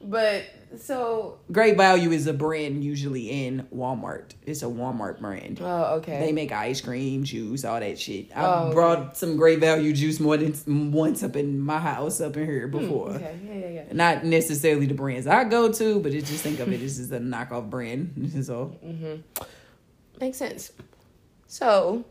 [0.02, 0.44] But
[0.78, 4.32] so Great Value is a brand usually in Walmart.
[4.46, 5.60] It's a Walmart brand.
[5.62, 6.20] oh okay.
[6.20, 8.28] They make ice cream, juice, all that shit.
[8.36, 8.74] I Oh, okay.
[8.74, 12.68] brought some Great Value juice more than once up in my house up in here
[12.68, 13.10] before.
[13.12, 13.84] Hmm, Okay, yeah, yeah, yeah.
[13.94, 17.12] Not necessarily the brands I go to, but it's just think of it as just
[17.12, 18.32] a knockoff brand.
[18.46, 19.22] So mm-hmm.
[20.22, 20.72] Makes sense.
[21.48, 22.06] So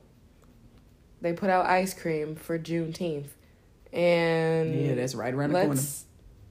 [1.21, 3.27] they put out ice cream for Juneteenth.
[3.93, 5.81] And yeah, that's right around the corner.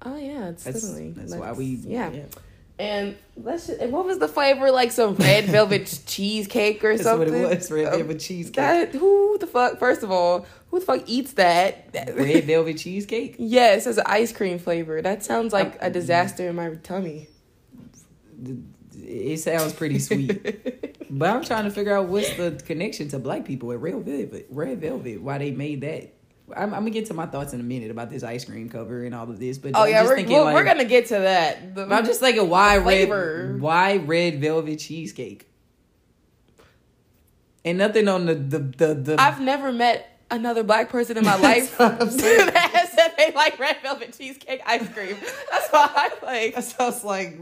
[0.01, 2.11] Oh yeah, it's That's literally that's why we yeah.
[2.79, 4.69] And let's just, and what was the flavor?
[4.69, 7.31] Like some red velvet cheesecake or That's something?
[7.41, 7.71] what it was.
[7.71, 8.55] Red Um, velvet cheesecake.
[8.55, 9.79] That who the fuck?
[9.79, 11.89] First of all, who the fuck eats that?
[12.15, 13.35] Red velvet cheesecake.
[13.39, 15.01] yes, as an ice cream flavor.
[15.01, 17.29] That sounds like a disaster in my tummy.
[19.03, 20.83] It sounds pretty sweet.
[21.09, 24.45] But I'm trying to figure out what's the connection to black people at Red Velvet.
[24.49, 26.13] Red Velvet, why they made that.
[26.55, 29.03] I'm, I'm gonna get to my thoughts in a minute about this ice cream cover
[29.03, 31.07] and all of this, but Oh I'm yeah, just we're, thinking like, we're gonna get
[31.07, 31.75] to that.
[31.75, 33.49] The- I'm just thinking why Flavor.
[33.53, 35.47] red, why red velvet cheesecake,
[37.65, 38.93] and nothing on the the the.
[38.93, 42.47] the I've never met another black person in my life what I'm saying.
[42.47, 45.17] that has said they like red velvet cheesecake ice cream.
[45.51, 46.55] That's why I like.
[46.55, 47.37] that sounds like.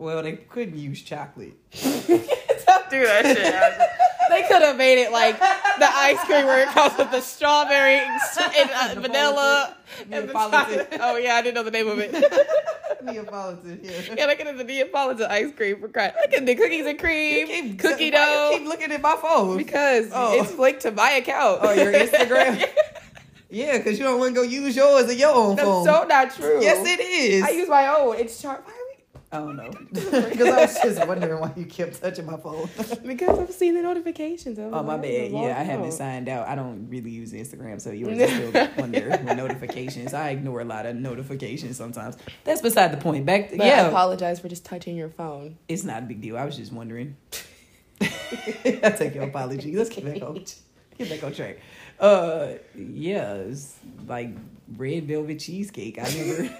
[0.00, 1.54] Well, they couldn't use chocolate.
[1.82, 3.88] Don't do that shit.
[4.30, 7.96] They could have made it like the ice cream where it comes with the strawberry
[7.98, 8.20] and
[8.96, 9.76] uh, vanilla
[10.10, 10.50] and the Neapolitan.
[10.78, 10.98] chocolate.
[11.02, 12.12] Oh yeah, I didn't know the name of it.
[13.02, 13.92] Neapolitan, yeah.
[14.16, 16.12] yeah, they could have the Neapolitan ice cream for crying.
[16.22, 18.50] Look at the cookies and cream, cookie why dough.
[18.52, 20.40] You keep looking at my phone because Oh.
[20.40, 21.60] it's linked to my account.
[21.62, 22.66] Oh, your Instagram?
[23.50, 25.84] Yeah, because you don't want to go use yours or your own That's phone.
[25.84, 26.60] so not true.
[26.62, 27.42] yes, it is.
[27.42, 28.16] I use my own.
[28.16, 28.62] It's char.
[28.64, 28.76] Why are
[29.32, 29.70] I don't know.
[29.92, 32.68] Because I was just wondering why you kept touching my phone.
[33.06, 34.58] Because I've seen the notifications.
[34.58, 35.30] I was Oh, my bad.
[35.30, 36.48] Yeah, I haven't signed out.
[36.48, 40.14] I don't really use Instagram, so yours is still under with notifications.
[40.14, 42.16] I ignore a lot of notifications sometimes.
[42.44, 43.24] That's beside the point.
[43.24, 45.58] Back, But I yeah, apologize for just touching your phone.
[45.68, 46.36] it's not a big deal.
[46.36, 47.16] I was just wondering.
[48.00, 49.76] I take your apology.
[49.76, 50.44] Let's get back on
[50.98, 51.58] get back on track.
[51.98, 54.30] Uh, yeah, it's like
[54.76, 55.98] red velvet cheesecake.
[55.98, 56.50] I never,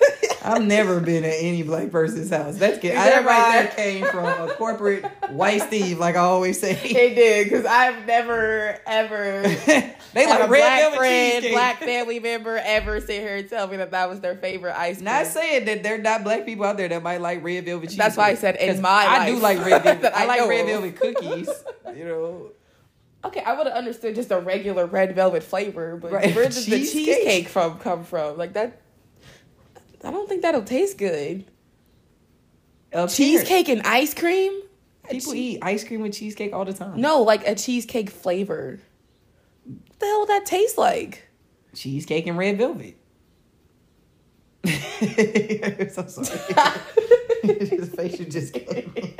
[0.42, 2.56] I've never been at any black person's house.
[2.56, 2.88] That's good.
[2.88, 6.72] Is That that right there came from a corporate white Steve, like I always say.
[6.84, 9.42] It did because I've never ever
[10.12, 10.48] they like a red
[10.90, 11.52] black friend, cheesecake.
[11.52, 14.96] black family member ever sit here and tell me that that was their favorite ice
[14.96, 15.04] cream.
[15.04, 17.86] Not saying that there are not black people out there that might like red velvet
[17.86, 17.98] cheesecake.
[17.98, 20.12] That's why I said in my I do like red velvet.
[20.16, 21.48] I I like red velvet cookies.
[21.94, 22.50] You know,
[23.24, 26.64] okay, I would have understood just a regular red velvet flavor, but Right, where does
[26.66, 27.06] the cheesecake?
[27.16, 28.38] cheesecake from come from?
[28.38, 28.80] Like that,
[30.04, 31.44] I don't think that'll taste good.
[33.08, 34.62] Cheesecake and ice cream?
[35.08, 37.00] People eat ice cream with cheesecake all the time.
[37.00, 38.80] No, like a cheesecake flavor.
[39.64, 41.26] What the hell would that taste like?
[41.74, 42.96] cheesecake and red velvet.
[45.92, 46.80] so sorry.
[47.42, 49.16] His face you just gave me.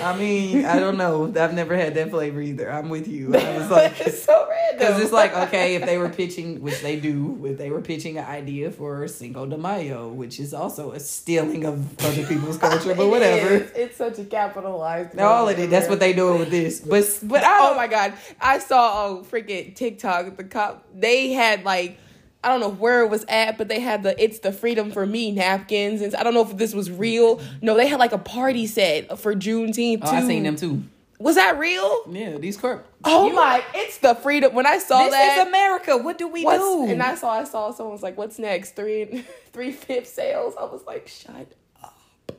[0.00, 1.26] I mean, I don't know.
[1.26, 2.70] I've never had that flavor either.
[2.70, 3.34] I'm with you.
[3.34, 4.78] I was like, it's so random.
[4.78, 8.18] Because it's like, okay, if they were pitching, which they do, if they were pitching
[8.18, 12.94] an idea for Cinco de Mayo, which is also a stealing of other people's culture,
[12.94, 13.54] but whatever.
[13.54, 13.70] is.
[13.74, 15.14] It's such a capitalized.
[15.14, 16.80] Now, all of it, that's what they doing with this.
[16.80, 18.14] But, but I Oh my god!
[18.40, 20.84] I saw on freaking TikTok the cop.
[20.94, 21.98] They had like.
[22.44, 25.04] I don't know where it was at, but they had the "It's the Freedom for
[25.06, 27.40] Me" napkins, and I don't know if this was real.
[27.60, 30.00] No, they had like a party set for Juneteenth.
[30.02, 30.26] oh, I too.
[30.28, 30.82] seen them too.
[31.18, 32.02] Was that real?
[32.08, 32.86] Yeah, these corp.
[33.02, 33.60] Oh You- my!
[33.74, 34.54] It's the freedom.
[34.54, 35.96] When I saw This that, is America.
[35.96, 36.86] What do we do?
[36.88, 38.76] and I saw I saw someone was like, "What's next?
[38.76, 41.48] Three three fifth sales." I was like, "Shut."
[41.82, 41.96] Up.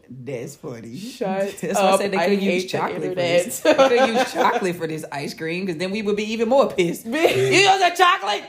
[0.10, 0.96] That's funny.
[0.98, 2.00] Shut That's why I up.
[2.00, 3.60] said they I could hate use chocolate for this.
[3.60, 6.70] They could use chocolate for this ice cream because then we would be even more
[6.72, 7.06] pissed.
[7.06, 8.44] you use a chocolate?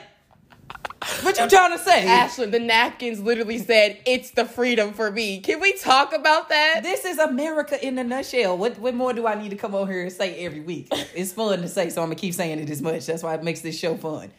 [1.21, 2.05] What you trying to say?
[2.05, 6.81] Ashlyn, the napkins literally said, "It's the freedom for me." Can we talk about that?
[6.83, 8.57] This is America in a nutshell.
[8.57, 10.87] What what more do I need to come over here and say every week?
[11.15, 13.05] It's fun to say, so I'm gonna keep saying it as much.
[13.05, 14.31] That's why it makes this show fun.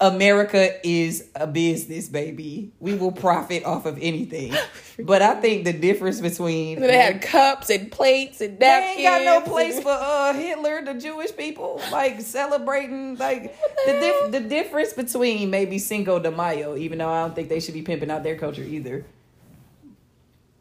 [0.00, 2.72] America is a business, baby.
[2.80, 4.54] We will profit off of anything.
[4.98, 8.98] But I think the difference between They had cups and plates and they napkins.
[8.98, 13.54] ain't got no place for uh Hitler, the Jewish people, like celebrating like
[13.86, 17.60] the dif- the difference between maybe Cinco de Mayo, even though I don't think they
[17.60, 19.04] should be pimping out their culture either.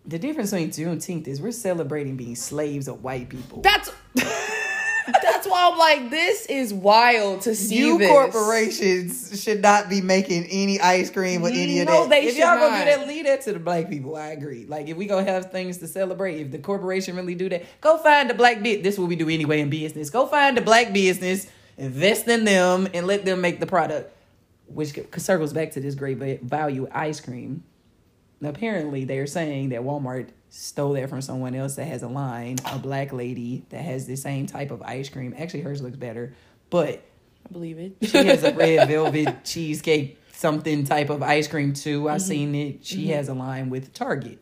[0.07, 3.61] The difference between Juneteenth is we're celebrating being slaves of white people.
[3.61, 3.89] That's
[5.23, 7.77] that's why I'm like, this is wild to see.
[7.77, 8.09] you this.
[8.09, 12.09] corporations should not be making any ice cream with any of No, that.
[12.09, 12.79] they if should y'all gonna not.
[12.79, 14.15] do that, leave that to the black people.
[14.15, 14.65] I agree.
[14.65, 17.97] Like if we gonna have things to celebrate, if the corporation really do that, go
[17.97, 18.83] find the black bit.
[18.83, 20.09] This is what we do anyway in business.
[20.09, 24.11] Go find the black business, invest in them, and let them make the product.
[24.67, 27.63] Which c- circles back to this great value ice cream.
[28.43, 32.79] Apparently, they're saying that Walmart stole that from someone else that has a line, a
[32.79, 35.35] black lady that has the same type of ice cream.
[35.37, 36.33] Actually, hers looks better,
[36.69, 37.03] but
[37.45, 37.97] I believe it.
[38.01, 42.09] she has a red velvet cheesecake something type of ice cream too.
[42.09, 42.27] I've mm-hmm.
[42.27, 42.85] seen it.
[42.85, 43.13] She mm-hmm.
[43.13, 44.39] has a line with Target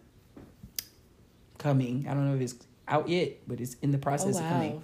[1.58, 2.06] coming.
[2.08, 2.56] I don't know if it's
[2.88, 4.84] out yet, but it's in the Oh, process of coming.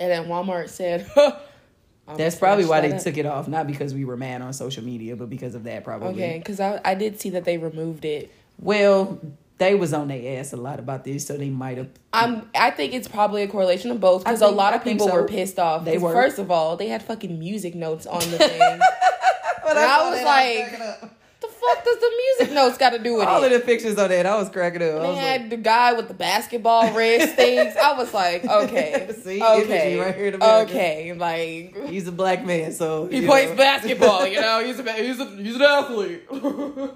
[0.00, 1.10] and then Walmart said,
[2.16, 4.82] That's probably why they that took it off, not because we were mad on social
[4.82, 6.22] media, but because of that probably.
[6.22, 8.32] Okay, because I, I did see that they removed it.
[8.58, 9.20] Well,
[9.58, 11.88] they was on their ass a lot about this, so they might have.
[12.12, 12.48] I'm.
[12.54, 15.14] I think it's probably a correlation of both because a lot of people so.
[15.14, 15.84] were pissed off.
[15.84, 16.12] They were.
[16.12, 18.60] First of all, they had fucking music notes on the thing.
[18.60, 23.36] and I was like, the fuck does the music notes got to do with all
[23.36, 23.38] it?
[23.38, 25.02] All of the pictures on that, I was cracking up.
[25.02, 27.76] They had like, the guy with the basketball wrist things.
[27.76, 32.72] I was like, okay, See, okay, right here in okay, like he's a black man,
[32.72, 33.56] so he plays know.
[33.56, 34.26] basketball.
[34.26, 36.24] You know, he's a he's a he's an athlete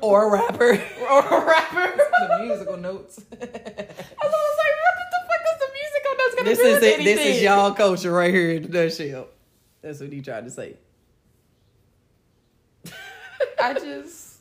[0.00, 0.82] or a rapper.
[1.10, 1.91] or a rapper.
[2.64, 3.18] The musical notes.
[3.32, 6.82] I was like, what the fuck is the musical notes gonna this do is with
[6.84, 6.94] it.
[6.94, 7.16] anything?
[7.16, 9.28] This is y'all culture right here in the nutshell.
[9.82, 10.76] That's what he tried to say.
[13.62, 14.38] I just,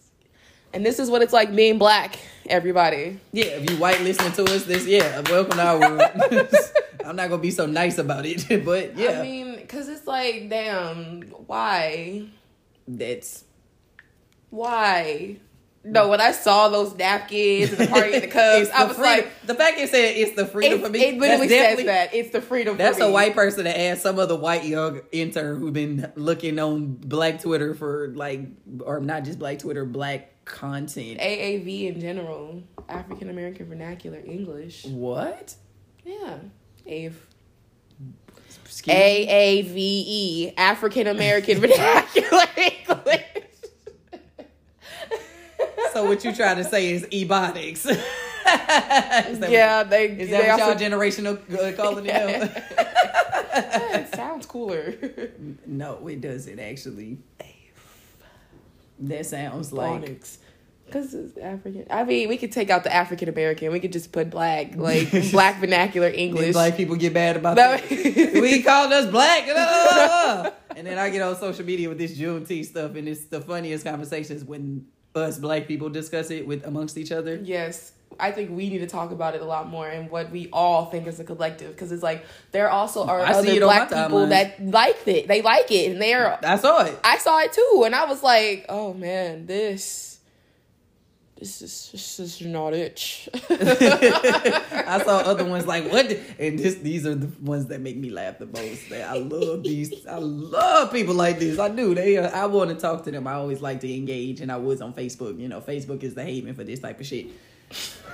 [0.73, 2.17] and this is what it's like being black.
[2.47, 6.01] Everybody, Yeah, if you white listening to us, this yeah, welcome to our world.
[7.05, 10.49] I'm not gonna be so nice about it, but yeah, I mean, because it's like,
[10.49, 12.25] damn, why,
[12.87, 13.43] that's
[14.49, 15.37] why?
[15.83, 18.97] No, when I saw those napkins and the party in the cups, I the was
[18.97, 19.25] freedom.
[19.25, 21.03] like, the fact it said it's the freedom it, for me.
[21.03, 22.77] it literally says that it's the freedom.
[22.77, 26.93] That's a white person that asked some other white young intern who've been looking on
[26.93, 28.41] Black Twitter for like,
[28.81, 31.19] or not just Black Twitter, Black content.
[31.19, 34.85] AAV in general, African American Vernacular English.
[34.85, 35.55] What?
[36.05, 36.37] Yeah,
[36.85, 37.27] AVE.
[38.87, 43.23] A A V E, African American Vernacular English.
[45.93, 47.85] So what you trying to say is ebonics?
[48.45, 50.09] is yeah, they.
[50.09, 52.65] What, is they that what y'all also- generational uh, calling it?
[53.53, 54.95] Yeah, it sounds cooler.
[55.65, 57.17] no, it doesn't actually.
[58.99, 60.37] That sounds like Phonics.
[60.85, 61.85] Because it's African.
[61.89, 63.71] I mean, we could take out the African American.
[63.73, 66.53] We could just put black, like black vernacular English.
[66.53, 67.89] Black people get mad about that.
[67.89, 69.47] we called us black.
[70.75, 73.83] and then I get on social media with this Juneteenth stuff, and it's the funniest
[73.83, 77.35] conversations when us black people discuss it with amongst each other.
[77.43, 80.49] yes, I think we need to talk about it a lot more and what we
[80.51, 81.71] all think as a collective.
[81.71, 85.07] Because it's like there also are I other it on my black people that like
[85.07, 85.27] it.
[85.27, 86.37] They like it, and they're.
[86.45, 86.99] I saw it.
[87.03, 90.10] I saw it too, and I was like, "Oh man, this."
[91.41, 93.27] This is this is not it.
[93.49, 96.05] I saw other ones like what,
[96.37, 98.89] and this these are the ones that make me laugh the most.
[98.91, 100.05] That I love these.
[100.05, 101.57] I love people like this.
[101.57, 101.95] I do.
[101.95, 102.19] They.
[102.19, 103.25] I want to talk to them.
[103.25, 105.39] I always like to engage, and I was on Facebook.
[105.39, 107.25] You know, Facebook is the haven for this type of shit.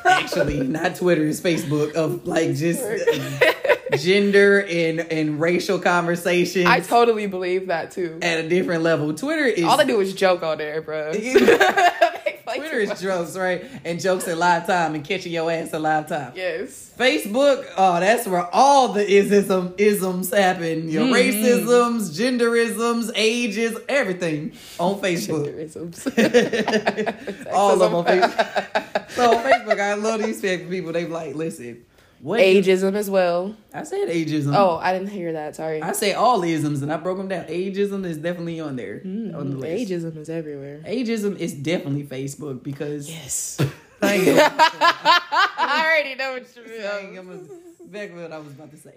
[0.05, 1.25] Actually, not Twitter.
[1.27, 2.81] It's Facebook of like just
[4.01, 8.19] gender and and racial conversations I totally believe that too.
[8.21, 9.13] at a different level.
[9.13, 11.11] Twitter is All they do is joke on there, bro.
[12.57, 13.63] Twitter is jokes, right?
[13.85, 16.33] And jokes in live time and catching your ass in live time.
[16.35, 16.85] yes.
[16.97, 20.89] Facebook, oh, that's where all the ism isms happen.
[20.89, 21.13] Your Mm-hmm.
[21.13, 25.45] racisms, genderisms, ages, everything on Facebook.
[25.47, 26.07] Genderisms.
[27.53, 29.11] all of them on Facebook.
[29.11, 30.91] so on Facebook, I love these Facebook people.
[30.91, 31.85] They like, listen,
[32.21, 33.55] what Ageism as well.
[33.73, 34.55] I said ageism.
[34.55, 35.55] Oh, I didn't hear that.
[35.55, 35.81] Sorry.
[35.81, 37.45] I say all isms, and I broke them down.
[37.45, 39.91] Ageism is definitely on there hmm, on the list.
[39.91, 40.81] Ageism is everywhere.
[40.85, 43.59] Ageism is definitely Facebook because Yes.
[44.01, 44.53] I ain't gonna-
[45.59, 47.27] I already know what you saying mean.
[47.27, 47.49] was
[47.83, 48.93] exactly what I was about to say.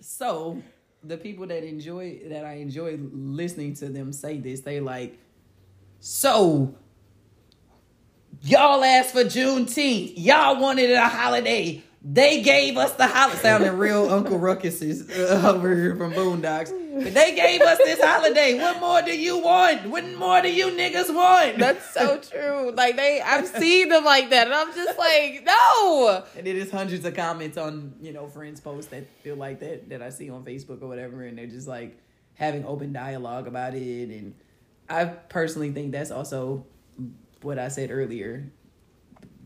[0.00, 0.62] So
[1.04, 5.18] the people that enjoy that I enjoy listening to them say this, they like,
[6.00, 6.74] so
[8.42, 10.14] y'all asked for Juneteenth.
[10.16, 11.82] Y'all wanted a holiday.
[12.02, 13.42] They gave us the holiday.
[13.42, 16.70] Sounding real Uncle Ruckus is uh, over here from Boondocks.
[16.70, 18.58] But they gave us this holiday.
[18.58, 19.86] What more do you want?
[19.88, 21.58] What more do you niggas want?
[21.58, 22.72] That's so true.
[22.72, 26.24] Like they, I've seen them like that, and I'm just like, no.
[26.36, 29.90] And it is hundreds of comments on, you know, friends' posts that feel like that
[29.90, 31.98] that I see on Facebook or whatever, and they're just like
[32.34, 34.08] having open dialogue about it.
[34.08, 34.34] And
[34.88, 36.64] I personally think that's also
[37.42, 38.50] what I said earlier,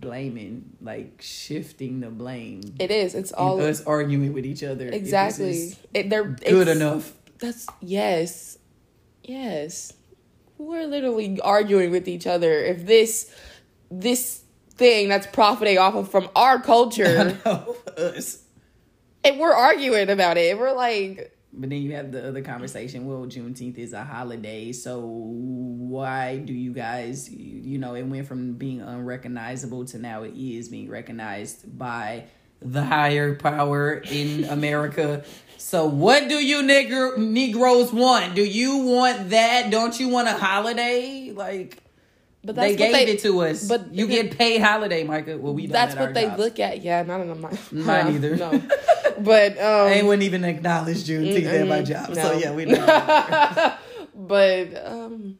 [0.04, 2.62] blaming, like shifting the blame.
[2.78, 3.14] It is.
[3.14, 4.88] It's all us arguing with each other.
[4.88, 5.74] exactly.
[5.92, 7.12] It, they're good enough.
[7.38, 8.58] That's yes,
[9.22, 9.92] yes.
[10.56, 12.52] We're literally arguing with each other.
[12.52, 13.34] If this,
[13.90, 17.38] this thing that's profiting off of from our culture,
[17.96, 18.42] us.
[19.24, 23.06] and we're arguing about it, we're like, But then you have the other conversation.
[23.06, 28.54] Well, Juneteenth is a holiday, so why do you guys, you know, it went from
[28.54, 32.24] being unrecognizable to now it is being recognized by
[32.60, 35.24] the higher power in America.
[35.58, 38.34] So, what do you nigger Negroes want?
[38.34, 39.70] Do you want that?
[39.70, 41.32] Don't you want a holiday?
[41.34, 41.78] Like
[42.44, 43.66] but they gave they, it to us.
[43.66, 45.38] but you get paid holiday, Micah.
[45.38, 46.38] Well, we That's what they jobs.
[46.38, 46.82] look at.
[46.82, 48.36] Yeah, not in my Mine either.
[48.36, 48.50] No,
[49.18, 52.10] but um, They wouldn't even acknowledge Juneteenth at my job.
[52.10, 52.14] No.
[52.14, 53.74] So yeah, we know.
[54.16, 55.38] but um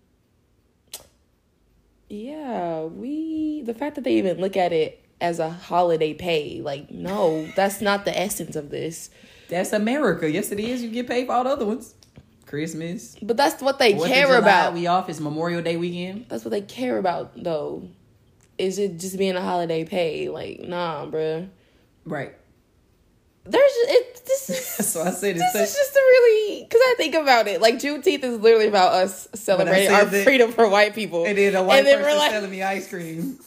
[2.08, 6.90] yeah we the fact that they even look at it as a holiday pay like
[6.90, 9.10] no that's not the essence of this
[9.48, 10.30] That's America.
[10.30, 10.82] Yes, it is.
[10.82, 11.94] You get paid for all the other ones.
[12.46, 13.16] Christmas.
[13.22, 15.08] but that's what they Fourth care July, about We off.
[15.08, 16.26] It's Memorial Day weekend.
[16.28, 17.88] that's what they care about though
[18.58, 21.48] is it just being a holiday pay like nah bruh
[22.04, 22.32] Right.
[23.44, 26.94] there's it this is So I said this it's is just a really because I
[26.96, 27.60] think about it.
[27.60, 31.24] Like Juneteenth is literally about us celebrating our that- freedom for white people.
[31.26, 33.38] And then a white And person we're like- selling me ice cream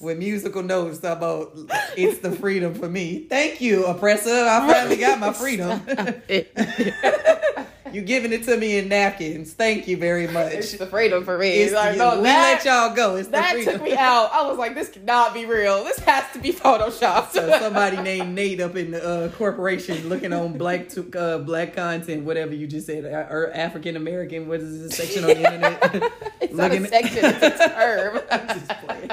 [0.00, 1.52] with musical notes about
[1.96, 3.26] it's the freedom for me.
[3.28, 4.30] Thank you, oppressor.
[4.30, 5.80] I finally got my freedom.
[7.94, 9.52] you giving it to me in napkins.
[9.52, 10.52] Thank you very much.
[10.52, 11.48] It's the freedom for me.
[11.50, 13.16] It's like, no, we that, let y'all go.
[13.16, 14.30] It's the that took me out.
[14.32, 15.84] I was like, this cannot be real.
[15.84, 17.30] This has to be photoshopped.
[17.30, 21.74] So somebody named Nate up in the uh, corporation looking on black to, uh, black
[21.74, 24.48] content, whatever you just said, uh, or African American.
[24.48, 26.12] What is this section on the internet?
[26.40, 28.20] it's not a section, it's a term.
[28.30, 29.10] I'm just playing.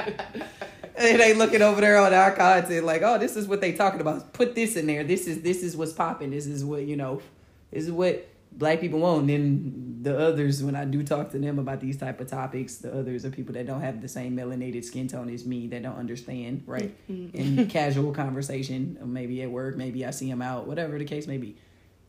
[0.96, 4.00] and they looking over there on our content like, oh, this is what they talking
[4.00, 4.32] about.
[4.32, 5.04] Put this in there.
[5.04, 6.30] This is this is what's popping.
[6.30, 7.22] This is what you know.
[7.70, 8.28] This is what
[8.58, 9.18] black people.
[9.18, 12.76] And then the others, when I do talk to them about these type of topics,
[12.76, 15.82] the others are people that don't have the same melanated skin tone as me, that
[15.82, 16.94] don't understand, right?
[17.10, 17.36] Mm-hmm.
[17.36, 21.26] In casual conversation, or maybe at work, maybe I see them out, whatever the case
[21.26, 21.56] may be.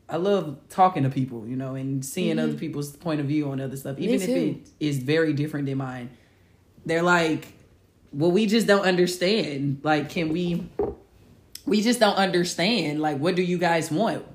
[0.10, 2.60] I love talking to people, you know, and seeing other mm-hmm.
[2.60, 6.10] people's point of view on other stuff, even if it is very different than mine.
[6.86, 7.48] They're like,
[8.12, 9.80] well, we just don't understand.
[9.84, 10.70] Like, can we?
[11.66, 13.02] We just don't understand.
[13.02, 14.26] Like, what do you guys want?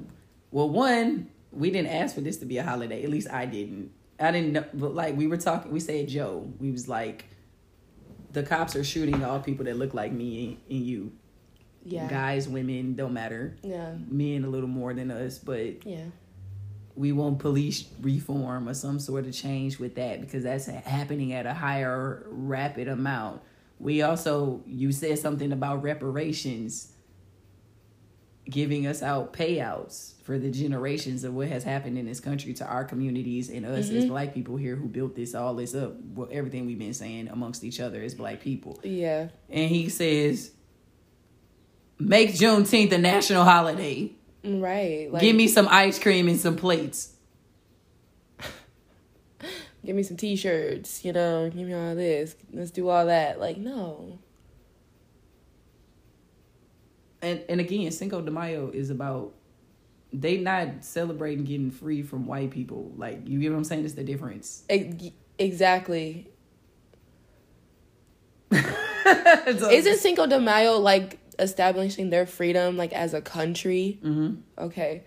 [0.50, 1.28] Well, one,
[1.59, 3.02] we didn't ask for this to be a holiday.
[3.02, 3.90] At least I didn't.
[4.20, 4.64] I didn't know.
[4.74, 5.70] But like, we were talking.
[5.72, 6.50] We said Joe.
[6.59, 7.24] We was like,
[8.32, 11.12] the cops are shooting all people that look like me and you.
[11.84, 12.09] yeah.
[12.09, 13.56] Guys, women, don't matter.
[13.62, 13.94] Yeah.
[14.09, 16.04] Men a little more than us, but Yeah.
[16.94, 21.46] we want police reform or some sort of change with that because that's happening at
[21.46, 23.40] a higher rapid amount.
[23.80, 26.92] We also you said something about reparations
[28.49, 32.66] giving us out payouts for the generations of what has happened in this country to
[32.66, 34.09] our communities and us as mm-hmm.
[34.09, 37.64] black people here who built this all this up well, everything we've been saying amongst
[37.64, 39.28] each other as black people Yeah.
[39.51, 40.53] and he says
[41.99, 44.12] make juneteenth a national holiday
[44.44, 45.12] Right.
[45.12, 47.14] Like, give me some ice cream and some plates
[49.84, 52.36] give me some t-shirts, you know, give me all this.
[52.53, 53.40] Let's do all that.
[53.40, 54.18] Like, no.
[57.22, 59.34] And and again, Cinco de Mayo is about
[60.12, 62.92] they not celebrating getting free from white people.
[62.96, 63.84] Like you get what I'm saying?
[63.84, 64.64] It's the difference.
[65.38, 66.28] Exactly.
[68.50, 73.98] So- Isn't Cinco de Mayo like establishing their freedom like as a country?
[74.02, 74.42] Mhm.
[74.58, 75.04] Okay.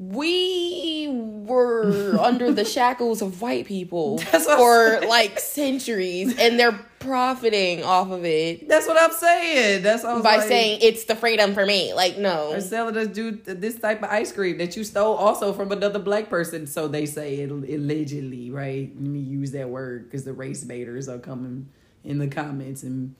[0.00, 8.10] We were under the shackles of white people for like centuries and they're profiting off
[8.10, 9.82] of it That's what I'm saying.
[9.82, 11.92] That's what I was by like, saying it's the freedom for me.
[11.92, 12.52] Like no.
[12.52, 15.98] They're selling us dude this type of ice cream that you stole also from another
[15.98, 16.66] black person.
[16.66, 18.90] So they say it allegedly, right?
[18.94, 21.68] Let me use that word because the race baiters are coming
[22.04, 23.14] in the comments and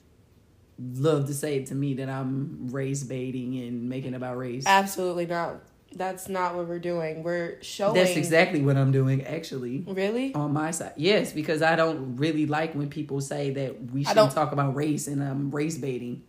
[0.78, 4.64] love to say it to me that I'm race baiting and making about race.
[4.66, 5.61] Absolutely not.
[5.93, 7.22] That's not what we're doing.
[7.24, 7.95] We're showing.
[7.95, 9.84] That's exactly what I'm doing, actually.
[9.86, 10.32] Really?
[10.34, 14.32] On my side, yes, because I don't really like when people say that we shouldn't
[14.32, 16.22] talk about race and um race baiting.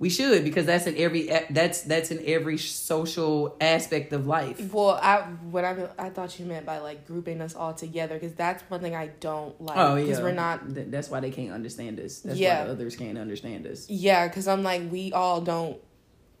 [0.00, 4.72] We should because that's in every that's that's in every social aspect of life.
[4.72, 8.32] Well, I what I I thought you meant by like grouping us all together because
[8.34, 9.76] that's one thing I don't like.
[9.76, 10.72] Oh yeah, because we're not.
[10.72, 12.20] Th- that's why they can't understand us.
[12.20, 12.64] That's Yeah.
[12.64, 13.90] why others can't understand us.
[13.90, 15.78] Yeah, because I'm like we all don't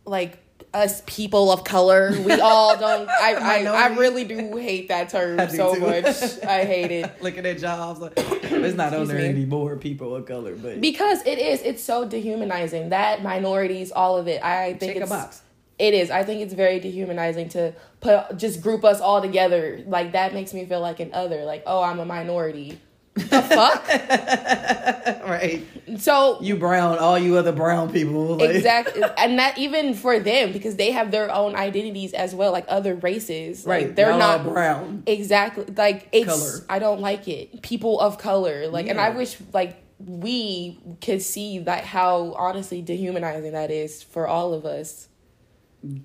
[0.04, 0.38] like
[0.74, 2.12] us people of color.
[2.24, 3.08] We all don't.
[3.08, 5.80] I I, I really do hate that term so too.
[5.80, 6.06] much.
[6.44, 7.22] I hate it.
[7.22, 9.26] Looking at jobs, like, it's not on there me.
[9.26, 9.76] anymore.
[9.76, 12.90] People of color, but Because it is, it's so dehumanizing.
[12.90, 14.42] That minorities, all of it.
[14.42, 15.42] I think check a it's box.
[15.78, 16.10] It is.
[16.10, 19.82] I think it's very dehumanizing to put just group us all together.
[19.86, 21.44] Like that makes me feel like an other.
[21.44, 22.80] Like oh, I'm a minority.
[23.18, 23.88] The fuck.
[25.28, 25.62] right.
[25.98, 28.36] So You brown, all you other brown people.
[28.36, 32.52] Like, exactly, and that even for them because they have their own identities as well,
[32.52, 33.66] like other races.
[33.66, 33.96] Like, Right.
[33.96, 35.02] they're Y'all not all brown.
[35.06, 36.26] exactly like it's.
[36.26, 36.64] Color.
[36.68, 37.62] I don't like it.
[37.62, 43.52] People of color, like, and I wish like we could see that how honestly dehumanizing
[43.52, 45.08] that is for all of us.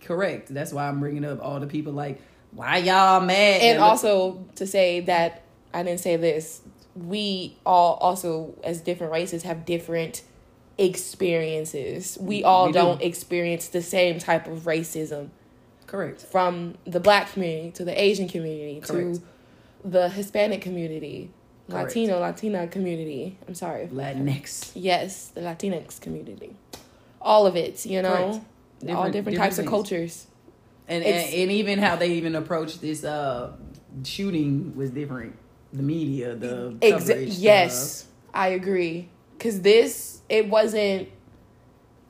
[0.01, 0.53] Correct.
[0.53, 3.61] That's why I'm bringing up all the people like, why y'all mad?
[3.61, 5.41] and also to say that
[5.73, 6.61] I didn't say this.
[6.95, 10.21] We all also as different races have different
[10.77, 12.17] experiences.
[12.19, 12.79] We all We do.
[12.79, 15.29] don't experience the same type of racism
[15.87, 16.21] correct.
[16.21, 19.15] from the black community to the Asian community Correct.
[19.15, 19.21] to
[19.87, 21.29] the Hispanic community,
[21.69, 21.89] Correct.
[21.89, 23.37] Latino, Latina community.
[23.47, 23.87] I'm sorry.
[23.87, 24.71] Latinx.
[24.75, 26.55] Yes, the Latinx community.
[27.21, 28.09] All of it, you know.
[28.09, 28.25] Correct.
[28.25, 29.67] all Different- different, different types things.
[29.67, 30.27] of cultures.
[30.87, 33.53] And, and and even how they even approached this uh
[34.03, 35.35] shooting was different.
[35.73, 39.09] The media, the Exa- yes, I agree.
[39.39, 41.09] Cause this, it wasn't.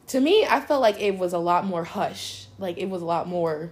[0.07, 2.47] To me, I felt like it was a lot more hush.
[2.59, 3.71] Like it was a lot more.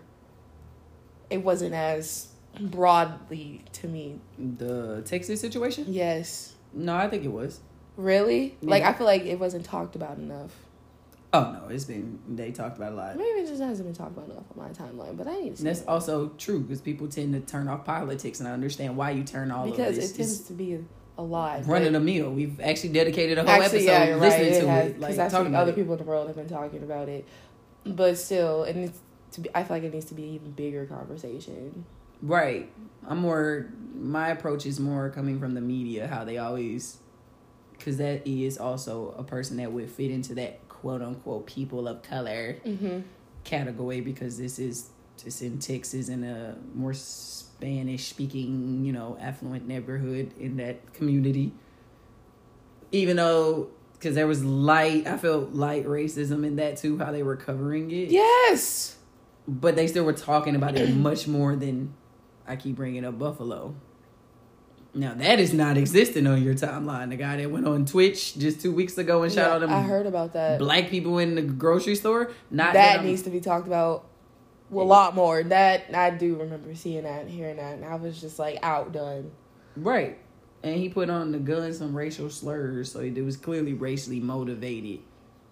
[1.29, 2.29] It wasn't as
[2.59, 4.19] broadly to me.
[4.37, 5.85] the Texas situation.
[5.89, 7.59] Yes, No, I think it was.
[7.97, 8.57] really.
[8.61, 10.51] Like I feel like it wasn't talked about enough.
[11.33, 13.15] Oh no, it's been they talked about a lot.
[13.15, 15.15] Maybe it just hasn't been talked about enough on my timeline.
[15.17, 15.63] But I need to.
[15.63, 19.23] That's also true because people tend to turn off politics, and I understand why you
[19.23, 20.11] turn all because of this.
[20.11, 20.83] it tends It's to be
[21.17, 21.65] a lot.
[21.67, 22.31] running a meal.
[22.31, 24.19] We've actually dedicated a whole Actually, episode yeah, right.
[24.19, 25.75] listening It to has, it, like talking what other it.
[25.75, 27.25] people in the world have been talking about it.
[27.85, 28.99] But still, it needs
[29.31, 29.49] to be.
[29.55, 31.85] I feel like it needs to be an even bigger conversation.
[32.21, 32.69] Right.
[33.07, 33.71] I'm more.
[33.95, 36.97] My approach is more coming from the media, how they always,
[37.77, 42.01] because that is also a person that would fit into that quote unquote people of
[42.03, 42.99] color Mm-hmm.
[43.43, 44.89] category because this is
[45.21, 51.53] just in Texas in a more Spanish speaking, you know, affluent neighborhood in that community.
[52.91, 57.23] Even though, because there was light, I felt light racism in that too, how they
[57.23, 58.09] were covering it.
[58.09, 58.97] Yes.
[59.47, 61.93] But they still were talking about it much more than
[62.47, 63.75] I keep bringing up Buffalo.
[64.93, 67.09] Now that is not existing on your timeline.
[67.09, 69.71] The guy that went on Twitch just two weeks ago and shot Yeah, all them
[69.71, 70.59] I heard about that.
[70.59, 72.31] black people in the grocery store.
[72.49, 74.05] Not that needs to be talked about
[74.71, 75.43] a lot more.
[75.43, 79.31] That I do remember seeing that and hearing that, and I was just like outdone.
[79.77, 80.17] right.
[80.63, 84.99] And he put on the gun some racial slurs, so it was clearly racially motivated.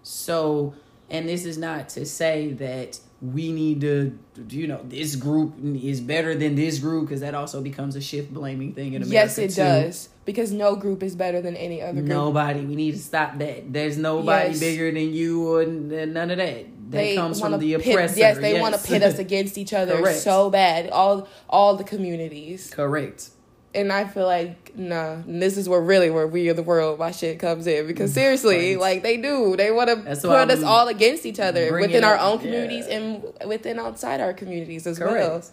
[0.04, 0.76] So,
[1.10, 4.18] and this is not to say that we need to,
[4.50, 5.54] you know, this group
[5.84, 9.14] is better than this group because that also becomes a shift blaming thing in America.
[9.14, 9.56] yes, it too.
[9.62, 12.06] does because no group is better than any other group.
[12.06, 12.62] Nobody.
[12.66, 13.74] We need to stop that.
[13.74, 14.60] There's nobody Yes.
[14.60, 16.66] bigger than you or none of that.
[16.92, 18.18] That comes from the pit- oppressor.
[18.20, 20.20] yes, they want to pit us against each other Correct.
[20.20, 20.90] so bad.
[20.90, 22.70] All all the communities.
[22.74, 23.30] Correct.
[23.76, 27.12] And I feel like nah, this is where really where we are the world my
[27.12, 28.80] shit comes in because seriously, Right.
[28.82, 32.22] like they do, they want to put us all against each other within our up-
[32.24, 32.98] own communities yeah.
[32.98, 35.14] and within outside our communities as Correct.
[35.16, 35.44] well.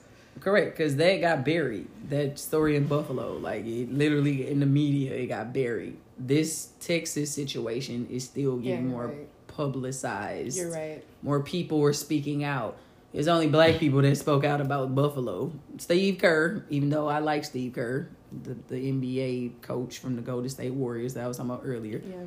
[0.41, 1.89] Correct, because that got buried.
[2.11, 5.97] That story in Buffalo, like it literally in the media, it got buried.
[6.19, 9.29] This Texas situation is still getting you're more right.
[9.49, 10.57] publicized.
[10.57, 11.05] You're right.
[11.23, 12.77] More people were speaking out.
[13.17, 15.51] It's only black people that spoke out about Buffalo.
[15.79, 18.11] Steve Kerr, even though I like Steve Kerr,
[18.43, 22.03] the, the NBA coach from the Golden State Warriors that I was talking about earlier.
[22.07, 22.27] Yeah.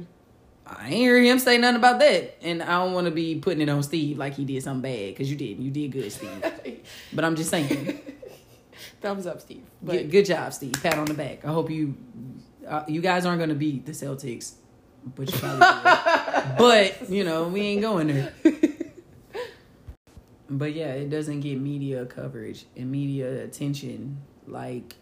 [0.66, 2.38] I ain't hear him say nothing about that.
[2.42, 5.14] And I don't want to be putting it on Steve like he did something bad,
[5.14, 5.60] because you did.
[5.60, 6.44] You did good, Steve.
[7.14, 8.00] But I'm just saying.
[9.02, 9.64] Thumbs up, Steve.
[9.84, 10.74] But Good, good job, Steve.
[10.82, 11.46] Pat on the back.
[11.46, 11.96] I hope you,
[12.68, 14.54] uh, you guys aren't going to beat the Celtics,
[15.16, 15.68] but you probably.
[16.58, 18.34] But you know, we ain't going there.
[20.50, 24.18] But yeah, it doesn't get media coverage and media attention.
[24.48, 24.96] Like,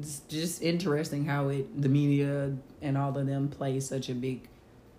[0.00, 4.48] it's just interesting how it the media and all of them play such a big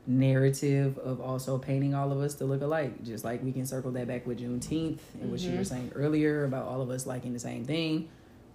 [0.05, 3.03] narrative of also painting all of us to look alike.
[3.03, 5.65] Just like we can circle that back with Juneteenth and what you were Mhm.
[5.65, 8.07] saying earlier about all of us liking the same thing.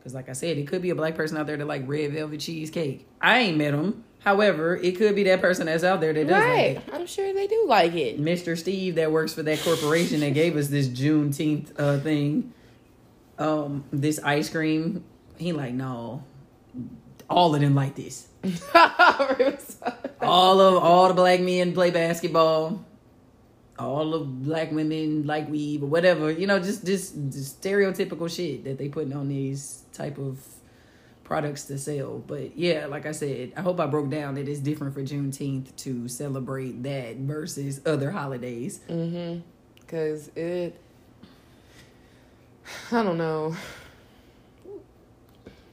[0.03, 2.13] Because, like I said, it could be a black person out there that like red
[2.13, 3.07] velvet cheesecake.
[3.21, 4.03] I ain't met him.
[4.25, 6.75] However, it could be that person that's out there that does right.
[6.77, 6.93] like it.
[6.93, 8.21] I'm sure they do like it.
[8.21, 8.59] Mr.
[8.59, 12.53] Steve that works for that corporation that gave us this Juneteenth uh, thing,
[13.39, 15.05] um, this ice cream.
[15.39, 16.25] He like, no,
[17.31, 18.27] all of them like this.
[20.21, 22.85] all of all the black men play basketball.
[23.79, 26.31] All of black women like weave or whatever.
[26.31, 30.39] You know, just just stereotypical shit that they putting on these type of
[31.25, 32.19] products to sell.
[32.19, 35.75] But yeah, like I said, I hope I broke down that it's different for Juneteenth
[35.77, 38.81] to celebrate that versus other holidays.
[38.89, 39.41] Mm-hmm.
[39.89, 40.79] Cause it,
[42.91, 43.57] I don't know.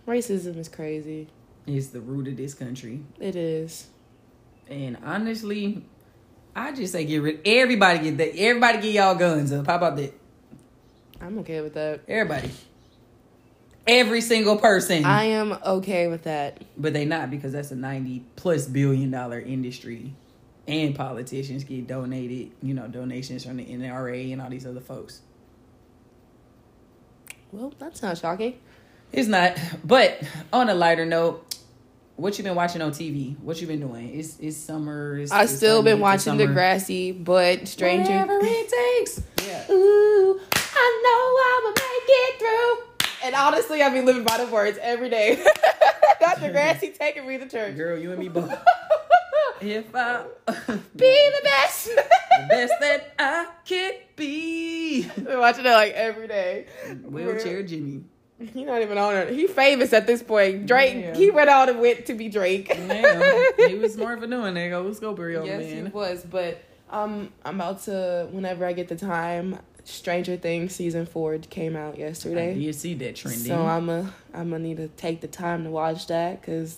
[0.07, 1.27] Racism is crazy.
[1.67, 3.01] It's the root of this country.
[3.19, 3.87] It is.
[4.69, 5.83] And honestly,
[6.59, 9.65] I just say get rid everybody get that everybody get y'all guns up.
[9.65, 10.13] How about that?
[11.21, 12.01] I'm okay with that.
[12.07, 12.51] Everybody.
[13.87, 15.05] Every single person.
[15.05, 16.61] I am okay with that.
[16.77, 20.13] but they not because that's a 90 plus billion dollar industry.
[20.67, 25.21] And politicians get donated, you know, donations from the NRA and all these other folks.
[27.51, 28.59] Well, that's not shocking.
[29.11, 29.57] It's not.
[29.83, 30.21] But
[30.53, 31.57] on a lighter note,
[32.19, 33.39] what you been watching on TV?
[33.39, 34.19] What you been doing?
[34.19, 35.17] It's it's summer.
[35.17, 36.47] It's, I've it's still to been watching summer.
[36.47, 38.11] Degrassi, but Stranger.
[38.11, 39.21] Whatever it takes.
[39.45, 39.71] Yeah.
[39.71, 43.25] Ooh, I know I'ma make it through.
[43.25, 45.43] And honestly, I've been living by the words every day.
[46.21, 47.75] Degrassi taking me to church.
[47.75, 48.51] Girl, you and me both.
[49.61, 50.23] if I
[50.95, 51.85] Be the best.
[51.87, 55.03] the best that I can be.
[55.03, 56.67] Been watching it like every day.
[57.03, 58.03] Wheelchair Jimmy.
[58.39, 59.33] He not even on it.
[59.33, 60.65] He famous at this point.
[60.65, 60.95] Drake.
[60.95, 61.15] Yeah.
[61.15, 62.69] He went out and went to be Drake.
[62.77, 64.69] Man, he was smart for doing that.
[64.69, 66.23] Go Scoper, yo, yes, he was.
[66.23, 69.59] But um, I'm about to whenever I get the time.
[69.85, 72.53] Stranger Things season four came out yesterday.
[72.53, 73.43] did see that trending.
[73.43, 76.77] So I'm a I'm gonna need to take the time to watch that because,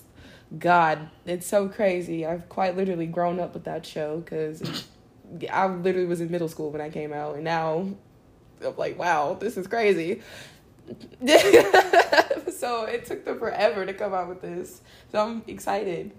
[0.58, 2.26] God, it's so crazy.
[2.26, 4.88] I've quite literally grown up with that show because
[5.52, 7.90] I literally was in middle school when I came out, and now
[8.66, 10.22] I'm like, wow, this is crazy.
[12.52, 14.82] so it took them forever to come out with this.
[15.12, 16.12] So I'm excited.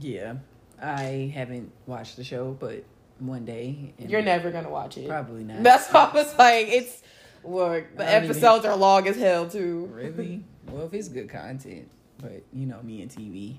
[0.00, 0.36] yeah,
[0.80, 2.84] I haven't watched the show, but
[3.18, 3.94] one day.
[3.98, 5.08] You're never gonna watch it.
[5.08, 5.62] Probably not.
[5.62, 7.02] That's why I was like, it's
[7.44, 7.84] look.
[7.96, 9.88] The don't even- episodes are long as hell too.
[9.92, 10.42] really.
[10.70, 13.56] Well, if it's good content, but you know me and TV.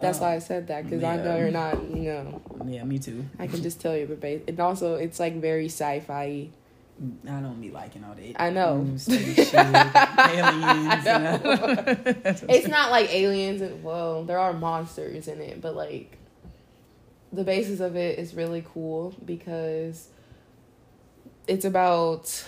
[0.00, 1.82] That's Um, why I said that because I know you're not.
[1.90, 3.24] You know, Yeah, me too.
[3.38, 4.42] I can just tell you the base.
[4.46, 6.48] And also, it's like very sci-fi.
[7.28, 8.40] I don't be liking all that.
[8.40, 8.86] I know.
[8.88, 9.08] Mm,
[10.38, 11.06] aliens.
[11.06, 16.18] I It's not like aliens and well, there are monsters in it, but like
[17.32, 20.08] the basis of it is really cool because
[21.48, 22.44] it's about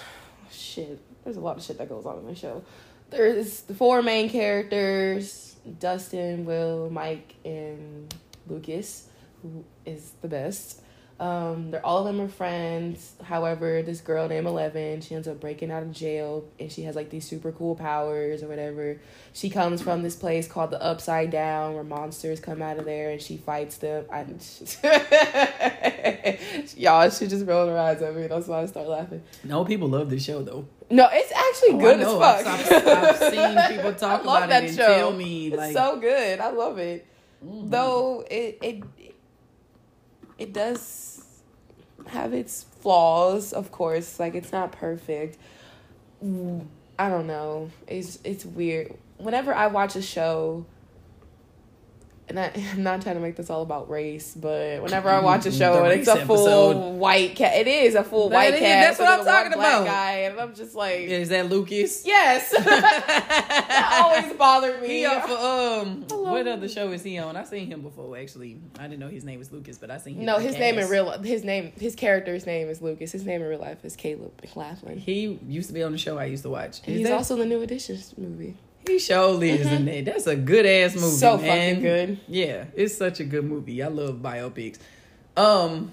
[0.53, 1.01] shit.
[1.25, 2.63] There's a lot of shit that goes on in the show.
[3.11, 8.15] There's the four main characters: Dustin, Will, Mike, and
[8.47, 9.09] Lucas,
[9.43, 10.81] who is the best.
[11.21, 13.13] Um, they're all of them are friends.
[13.23, 16.97] However, this girl named Eleven, she ends up breaking out of jail, and she has
[16.97, 18.99] like these super cool powers or whatever.
[19.33, 23.11] She comes from this place called the Upside Down, where monsters come out of there,
[23.11, 24.05] and she fights them.
[24.13, 24.23] I,
[26.77, 28.27] y'all, she just rolled her eyes at me.
[28.27, 29.23] That's why I start laughing.
[29.45, 30.67] No, people love this show though.
[30.91, 32.47] No, it's actually Oh, good as fuck.
[32.47, 34.87] I've, I've, seen people talk I love about that it and show.
[34.87, 36.41] tell me It's so good.
[36.41, 37.07] I love it.
[37.45, 37.71] mhm.
[37.71, 38.83] Though it it
[40.39, 41.25] it does
[42.09, 44.19] have its flaws, of course.
[44.19, 45.39] Like it's not perfect.
[46.25, 46.67] Mm,
[46.99, 47.71] I don't know.
[47.87, 48.97] It's it's weird.
[49.19, 50.67] Whenever I watch a show
[52.29, 55.45] and I, I'm not trying to make this all about race, but whenever I watch
[55.47, 56.97] a show and it's a full episode.
[56.99, 58.97] white cat, it is a full That white is- cat.
[58.97, 59.85] that's what I'm with a one talking about.
[59.87, 62.07] Guy, and I'm just like, is that Lucas?
[62.07, 62.51] yes,
[63.09, 64.89] that always bothered me.
[64.89, 67.37] He on for um what other show is he on?
[67.37, 68.59] I seen him before actually.
[68.79, 70.25] I didn't know his name was Lucas, but I seen him.
[70.25, 73.13] No, his name in real his name his character's name is Lucas.
[73.13, 74.99] His name in real life is Caleb McLaughlin.
[74.99, 76.79] He used to be on the show I used to watch.
[76.87, 78.57] And Is he's that- also the New Editions movie.
[78.87, 80.03] He surely is in there.
[80.03, 81.17] That's a good ass movie.
[81.17, 81.77] So man.
[81.77, 82.21] fucking good.
[82.29, 83.83] Yeah, it's such a good movie.
[83.83, 84.79] I love biopics.
[85.37, 85.93] Um,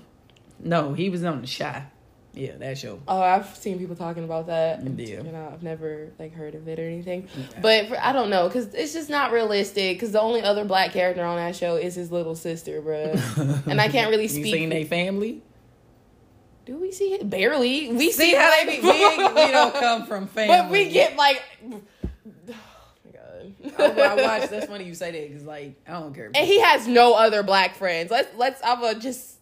[0.59, 1.85] no, he was on the Chi.
[2.33, 3.01] Yeah, that show.
[3.09, 4.81] Oh, I've seen people talking about that.
[4.97, 5.21] Yeah.
[5.21, 7.27] You know, I've never like heard of it or anything.
[7.37, 7.59] Okay.
[7.61, 9.97] But for, I don't know because it's just not realistic.
[9.97, 13.67] Because the only other black character on that show is his little sister, bruh.
[13.67, 14.53] and I can't really You speak.
[14.53, 15.41] seen they family?
[16.65, 17.29] Do we see it?
[17.29, 17.91] Barely.
[17.91, 20.55] We See see how they be, we, we don't come from family.
[20.61, 21.41] But we get like.
[23.81, 23.97] God.
[23.97, 24.49] Oh, I watched.
[24.51, 26.31] That's funny you say that because like I don't care.
[26.33, 28.11] And he has no other black friends.
[28.11, 29.37] Let's let's I'm gonna just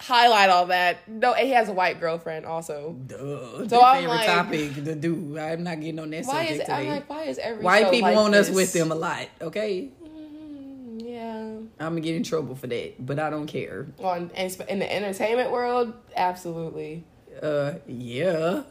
[0.00, 1.08] highlight all that.
[1.08, 2.92] No, and he has a white girlfriend also.
[3.06, 3.68] Duh.
[3.68, 5.38] So I'm favorite like- topic to do.
[5.38, 6.72] I'm not getting on that Why subject is today.
[6.74, 9.28] I'm like, why is every White people like want us with them a lot.
[9.40, 11.42] Okay, Mm, Yeah.
[11.80, 13.86] I'm gonna get in trouble for that, but I don't care.
[13.98, 17.04] On and in the entertainment world, absolutely.
[17.42, 18.62] Uh, yeah.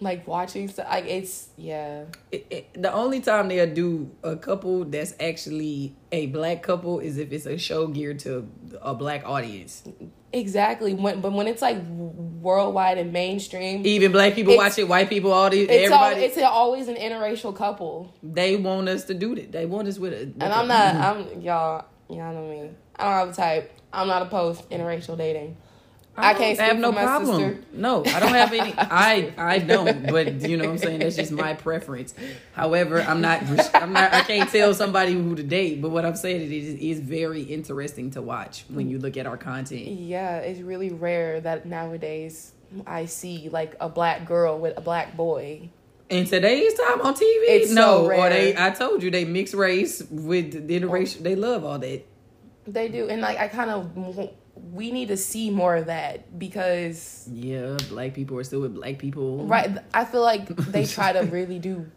[0.00, 2.04] Like watching stuff, like it's yeah.
[2.32, 7.16] It, it, the only time they'll do a couple that's actually a black couple is
[7.16, 8.48] if it's a show geared to
[8.82, 9.84] a black audience.
[10.32, 10.94] Exactly.
[10.94, 15.32] When but when it's like worldwide and mainstream, Even black people watch it, white people,
[15.32, 16.26] all these, it's all, everybody.
[16.26, 18.12] it's always an interracial couple.
[18.22, 19.52] they want us to do that.
[19.52, 20.34] They want us with it.
[20.40, 20.94] And I'm not.
[20.96, 21.84] I'm y'all.
[22.10, 22.70] Y'all know me.
[22.96, 23.72] I don't have a type.
[23.92, 25.56] I'm not opposed to interracial dating.
[26.16, 27.40] I, can't have no my problem.
[27.40, 27.64] sister.
[27.72, 28.74] No, I don't have any.
[28.78, 30.06] I I don't.
[30.06, 31.00] But you know what I'm saying.
[31.00, 32.14] That's just my preference.
[32.52, 33.42] However, I'm not.
[33.74, 34.12] I'm not.
[34.12, 35.82] I can't tell somebody who to date.
[35.82, 39.16] But what I'm saying is, it is is very interesting to watch when you look
[39.16, 39.86] at our content.
[39.86, 42.52] Yeah, it's really rare that nowadays
[42.86, 45.70] I see like a black girl with a black boy.
[46.10, 48.54] In today's time on TV, It's no, so or they.
[48.56, 50.80] I told you they mix race with the oh.
[50.80, 51.22] interracial.
[51.22, 52.06] They love all that.
[52.66, 53.94] They do, and like I kind of
[54.72, 58.98] we need to see more of that because Yeah, black people are still with black
[58.98, 59.44] people.
[59.46, 59.76] right.
[59.92, 61.90] I feel like they try to really do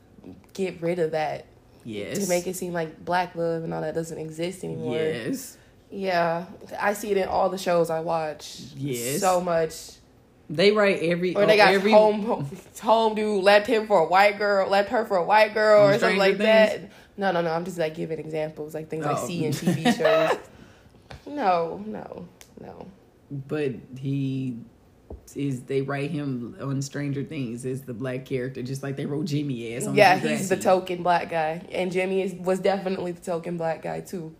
[0.53, 1.45] get rid of that
[1.85, 2.19] Yes.
[2.19, 4.95] to make it seem like black love and all that doesn't exist anymore.
[4.95, 5.57] Yes.
[5.89, 6.45] Yeah,
[6.77, 8.59] I see it in all the shows I watch.
[8.75, 9.21] Yes.
[9.21, 9.91] so much.
[10.49, 11.33] They write every.
[11.35, 12.49] Or they got every, home
[12.81, 15.97] home dude left him for a white girl, left her for a white girl, or
[15.97, 16.43] something like Things?
[16.43, 16.91] that.
[17.15, 17.51] No, no, no.
[17.51, 19.25] I'm just like giving examples, like things I Oh.
[19.27, 20.37] see in TV shows.
[21.25, 22.27] no, no,
[22.61, 22.87] no.
[23.31, 24.57] but he
[25.35, 29.25] is they write him on Stranger Things as the black character, just like they wrote
[29.25, 30.29] Jimmy as on Yeah, Degrassi.
[30.29, 34.35] he's the token black guy, and Jimmy is was definitely the token black guy too.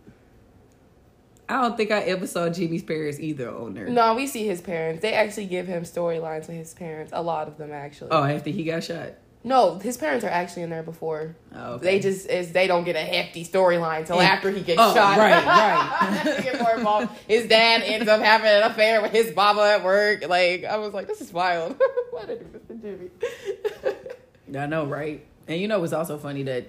[1.50, 3.88] I don't think I ever saw Jimmy's parents either on there.
[3.88, 5.00] No, we see his parents.
[5.00, 7.10] They actually give him storylines with his parents.
[7.14, 8.10] A lot of them actually.
[8.10, 9.12] Oh, after he got shot.
[9.44, 11.36] No, his parents are actually in there before.
[11.54, 11.84] Oh, okay.
[11.84, 14.22] They just is they don't get a hefty storyline till Yeah.
[14.30, 15.16] after he gets Oh, shot.
[15.16, 16.40] right, right.
[16.42, 17.10] Get more involved.
[17.28, 20.28] His dad ends up having an affair with his mama at work.
[20.28, 21.80] Like I was like, this is wild.
[22.10, 24.58] Why did do this to Jimmy?
[24.58, 25.24] I know, right?
[25.46, 26.66] And you know, it's also funny that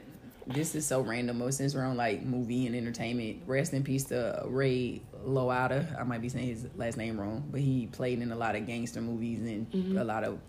[0.48, 1.40] this is so random.
[1.40, 6.00] but Since we're on like movie and entertainment, rest in peace to Ray Loada.
[6.00, 8.66] I might be saying his last name wrong, but he played in a lot of
[8.68, 9.98] gangster movies and Mm-hmm.
[9.98, 10.40] a lot of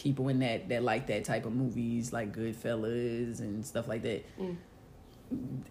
[0.00, 4.24] people in that that like that type of movies, like Goodfellas and stuff like that.
[4.38, 4.56] Mm.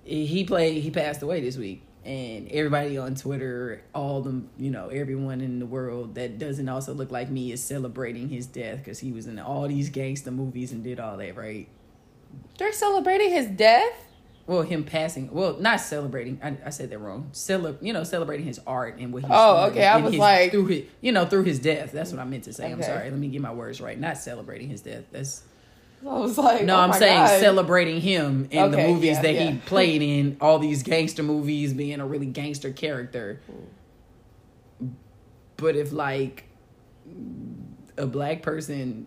[0.04, 0.82] He played.
[0.82, 1.84] He passed away this week.
[2.06, 6.94] And everybody on Twitter, all the you know, everyone in the world that doesn't also
[6.94, 10.72] look like me is celebrating his death because he was in all these gangster movies
[10.72, 11.68] and did all that, right?
[12.58, 14.09] They're celebrating his death.
[14.50, 15.30] Well, him passing.
[15.32, 16.40] Well, not celebrating.
[16.42, 17.30] I, I said that wrong.
[17.34, 19.32] Cele, you know, celebrating his art and what he's.
[19.32, 21.92] Oh, okay, I was his- like- through his, you know, through his death.
[21.92, 22.72] That's what I meant to say.
[22.72, 23.12] I'm sorry.
[23.12, 24.00] Let me get my words right.
[24.00, 25.04] Not celebrating his death.
[25.12, 25.44] That's
[26.02, 26.78] I was like, no.
[26.78, 27.40] oh I'm saying God.
[27.40, 29.52] celebrating him in the movies yeah, that yeah.
[29.52, 30.38] he played in.
[30.42, 33.42] All these gangster movies, being a really gangster character.
[35.58, 36.46] But if like
[37.98, 39.06] a black person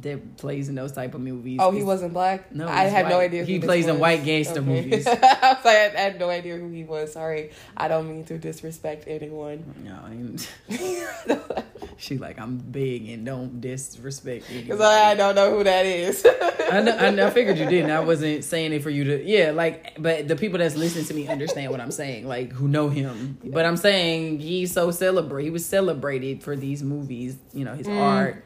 [0.00, 2.50] that plays in those type of movies, Oh, he wasn't black.
[2.54, 3.44] No, I had no idea.
[3.44, 5.06] Who He plays in white gangster movies.
[5.10, 7.12] I like, I had no idea who he was.
[7.12, 9.74] Sorry, I don't mean to disrespect anyone.
[9.84, 9.98] No,
[11.96, 14.80] she like I'm big and don't disrespect Because.
[14.80, 16.24] I don't know who that is.
[16.70, 17.90] I, know, I, know- I figured you didn't.
[17.90, 19.22] I wasn't saying it for you to.
[19.24, 22.66] Yeah, like, but the people that's listening to me understand what I'm saying, like who
[22.68, 23.38] know him.
[23.44, 25.44] But I'm saying he's so celebrate.
[25.44, 27.36] He was celebrated for these movies.
[27.52, 28.00] You know his Mm.
[28.00, 28.44] art.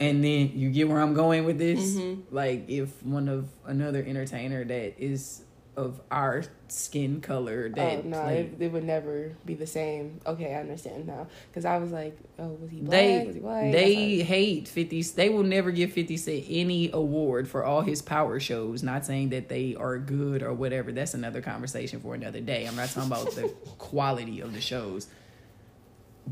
[0.00, 1.94] And then you get where I'm going with this.
[1.96, 2.22] Mhm.
[2.30, 5.42] Like if one of another entertainer that is
[5.76, 10.20] of our skin color that oh no, played- it, it would never be the same.
[10.24, 11.26] Okay, I understand now.
[11.50, 12.90] Because I was like, oh, was he black?
[12.90, 13.72] they was he white?
[13.72, 18.02] they That's hate 50 they will never give 50 cent any award for all his
[18.02, 22.40] power shows not saying that they are good or whatever that's another conversation for another
[22.40, 25.08] day i'm not talking about the quality of the shows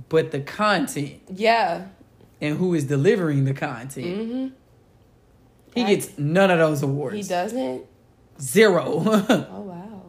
[0.08, 1.86] but the content yeah.
[2.42, 4.46] And who is delivering the content Mm-hmm.
[5.74, 7.84] he I- gets none of those awards He doesn't.
[8.40, 10.02] zero Oh wow.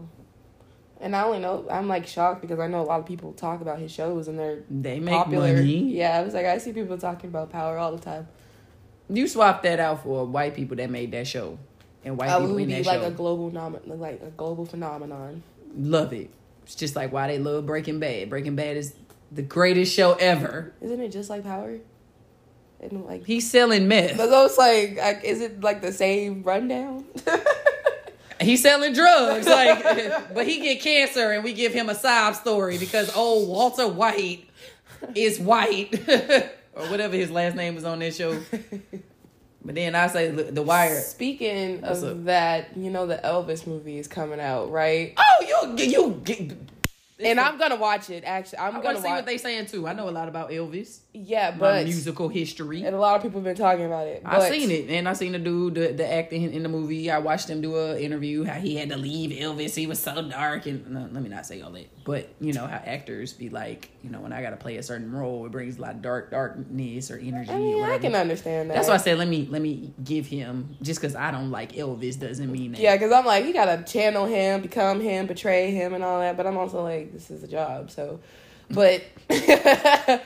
[1.00, 3.62] And I only know I'm like shocked because I know a lot of people talk
[3.62, 5.54] about his shows and they're they make popular.
[5.54, 8.28] money Yeah, I was like, I see people talking about power all the time.
[9.10, 11.58] you swap that out for white people that made that show
[12.06, 14.66] and white I people would in that like show a global nom- like a global
[14.66, 15.44] phenomenon.
[15.78, 16.30] love it
[16.64, 18.94] it's just like why they love breaking bad breaking bad is
[19.32, 21.80] the greatest show ever Isn't it just like power?
[22.92, 24.18] And like, He's selling meth.
[24.18, 27.06] but those like, like, is it like the same rundown?
[28.42, 29.84] He's selling drugs, like,
[30.34, 34.50] but he get cancer, and we give him a sob story because old Walter White
[35.16, 35.94] is white,
[36.74, 38.38] or whatever his last name was on this show.
[39.64, 41.00] But then I say The Wire.
[41.00, 42.24] Speaking What's of up?
[42.26, 45.14] that, you know the Elvis movie is coming out, right?
[45.16, 46.52] Oh, you you get.
[47.26, 48.24] And I'm gonna watch it.
[48.26, 49.18] Actually, I'm I gonna see watch.
[49.18, 49.88] what they saying too.
[49.88, 52.84] I know a lot about Elvis, yeah, my but musical history.
[52.84, 54.22] and a lot of people have been talking about it.
[54.26, 57.10] I but- seen it, and I seen the dude, the, the acting in the movie.
[57.10, 59.76] I watched him do a interview how he had to leave Elvis.
[59.76, 62.68] He was so dark, and no, let me not say all that, but you know
[62.68, 65.52] how actors be like, you know, when I got to play a certain role, it
[65.52, 67.50] brings a lot of dark darkness or energy.
[67.52, 68.76] I or mean, I can understand that.
[68.76, 71.74] That's why I said let me let me give him just because I don't like
[71.74, 72.82] Elvis doesn't mean that.
[72.82, 76.38] Yeah, because I'm like, you gotta channel him, become him, betray him, and all that.
[76.38, 78.20] But I'm also like, this is a job, so.
[78.70, 79.04] But,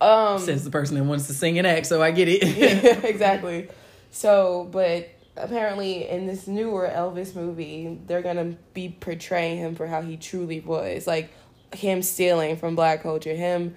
[0.00, 2.42] um, Says the person that wants to sing and act, so I get it.
[2.56, 3.68] yeah, exactly.
[4.10, 10.02] So, but apparently in this newer Elvis movie, they're gonna be portraying him for how
[10.02, 11.30] he truly was, like
[11.74, 13.74] him stealing from black culture, him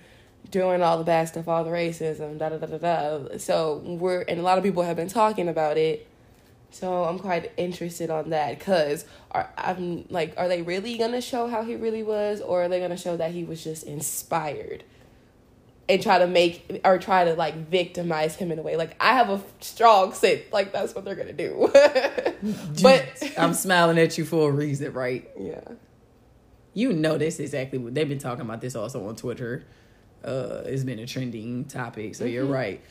[0.49, 3.37] doing all the bad stuff, all the racism, da da da da da.
[3.37, 6.07] So we're and a lot of people have been talking about it.
[6.73, 11.47] So I'm quite interested on that because are I'm like, are they really gonna show
[11.47, 14.83] how he really was, or are they gonna show that he was just inspired?
[15.89, 18.77] and try to make or try to like victimize him in a way.
[18.77, 21.69] Like I have a strong sense, like that's what they're gonna do.
[22.81, 25.29] but I'm smiling at you for a reason, right?
[25.39, 25.61] yeah,
[26.73, 29.65] You know this exactly what they've been talking about this also on Twitter.
[30.23, 32.81] Uh, it's been a trending topic, so you're right.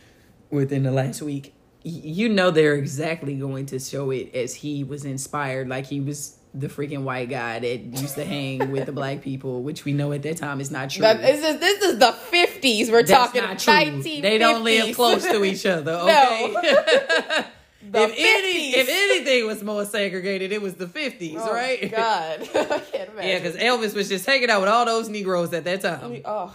[0.51, 1.55] Within the last week,
[1.85, 6.37] you know they're exactly going to show it as he was inspired, like he was
[6.55, 10.13] the freaking white guy that used to hang with the black people, which we know
[10.13, 11.01] at that time is not true.
[11.03, 12.91] this is this is the fifties.
[12.91, 14.03] We're That's talking not true.
[14.03, 15.93] They don't live close to each other.
[16.03, 17.45] Okay.
[17.95, 18.77] If any, 50s.
[18.77, 21.91] if anything was more segregated, it was the fifties, Oh, right?
[21.91, 23.29] God, I can't imagine.
[23.29, 26.23] Yeah, because Elvis was just hanging out with all those Negroes at that time.
[26.25, 26.55] oh,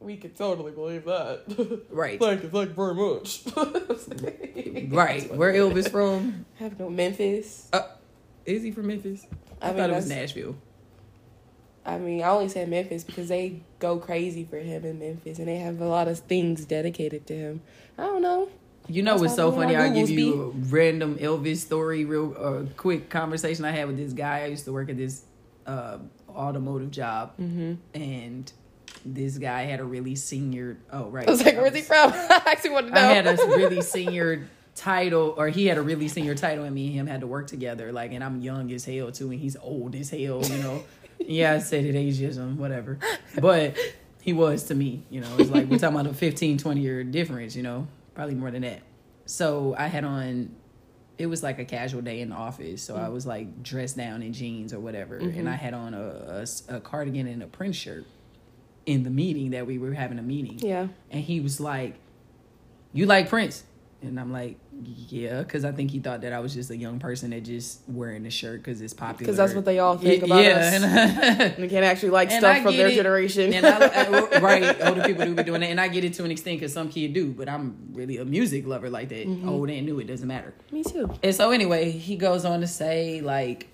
[0.00, 1.86] we could totally believe that.
[1.90, 2.20] Right.
[2.20, 3.42] like you, thank you very much.
[4.90, 5.34] Right.
[5.34, 6.46] Where Elvis from?
[6.58, 7.68] I have no Memphis.
[7.72, 7.82] Uh,
[8.46, 9.26] is he from Memphis?
[9.60, 10.56] I, I mean, thought it was Nashville.
[11.84, 15.48] I mean, I only said Memphis because they go crazy for him in Memphis, and
[15.48, 17.60] they have a lot of things dedicated to him.
[17.96, 18.48] I don't know.
[18.88, 19.74] You know That's what's so funny?
[19.76, 23.96] I'll give Google's you a random Elvis story, real uh, quick conversation I had with
[23.98, 24.42] this guy.
[24.44, 25.24] I used to work at this
[25.66, 25.98] uh,
[26.30, 27.74] automotive job, Mm-hmm.
[27.94, 28.52] and
[29.14, 30.78] this guy had a really senior.
[30.92, 31.26] Oh, right.
[31.26, 33.00] I was like, "Where's he from?" I actually wanted to know.
[33.00, 36.86] I had a really senior title, or he had a really senior title, and me
[36.86, 37.92] and him had to work together.
[37.92, 40.42] Like, and I'm young as hell too, and he's old as hell.
[40.44, 40.84] You know,
[41.18, 42.98] yeah, I said it ageism, whatever,
[43.40, 43.76] but
[44.20, 45.04] he was to me.
[45.10, 47.56] You know, it's like we're talking about a 15, 20 year difference.
[47.56, 48.80] You know, probably more than that.
[49.26, 50.54] So I had on.
[51.16, 53.12] It was like a casual day in the office, so I mm-hmm.
[53.12, 55.48] was like dressed down in jeans or whatever, and mm-hmm.
[55.48, 58.06] I had on a a cardigan and a print shirt
[58.88, 60.88] in the meeting that we were having a meeting yeah.
[61.10, 61.94] and he was like,
[62.94, 63.64] "You like Prince?"
[64.00, 64.56] And I'm like,
[65.08, 67.80] "Yeah," because I think he thought that I was just a young person that just
[67.86, 69.18] wearing a shirt because it's popular.
[69.18, 70.82] Because that's what they all think about us.
[70.82, 71.56] us.
[71.58, 72.94] They can't actually like And stuff I from their it.
[72.94, 73.52] generation.
[73.52, 76.24] And I, I- right, older people do be doing that, and I get it to
[76.24, 79.26] an extent because some kid do, but I'm really a music lover like that.
[79.26, 79.48] Mm-hmm.
[79.48, 80.54] Old and new, it doesn't matter.
[80.72, 81.12] Me too.
[81.22, 83.68] And so anyway, he goes on to say like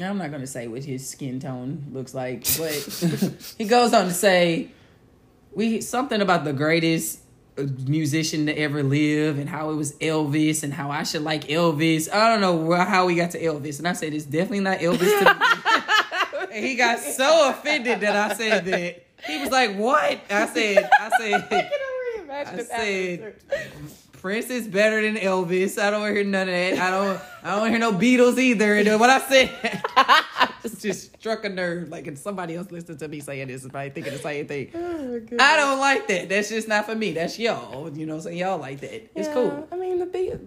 [0.00, 2.72] I'm not gonna say what his skin tone looks like, but
[3.58, 4.70] he goes on to say
[5.52, 7.20] we something about the greatest
[7.56, 11.44] uh, musician to ever live and how it was Elvis and how I should like
[11.44, 12.12] Elvis.
[12.12, 14.98] I don't know how we got to Elvis, and I said it's definitely not Elvis
[14.98, 19.00] to he got so offended that I said that.
[19.26, 23.34] He was like, "What?" I said, "I I said." can only imagine I if said-
[24.24, 25.76] Prince is better than Elvis.
[25.76, 26.78] I don't want to hear none of that.
[26.78, 27.20] I don't.
[27.42, 28.74] I don't want to hear no Beatles either.
[28.76, 29.82] And what I said
[30.62, 31.90] just, just struck a nerve.
[31.90, 34.70] Like, and somebody else listening to me saying this is probably thinking the same thing.
[34.74, 35.20] Oh.
[35.38, 36.30] I don't like that.
[36.30, 37.12] That's just not for me.
[37.12, 37.94] That's y'all.
[37.94, 39.10] You know, so y'all like that.
[39.14, 39.68] It's Yeah, cool.
[39.70, 40.40] I mean, the big,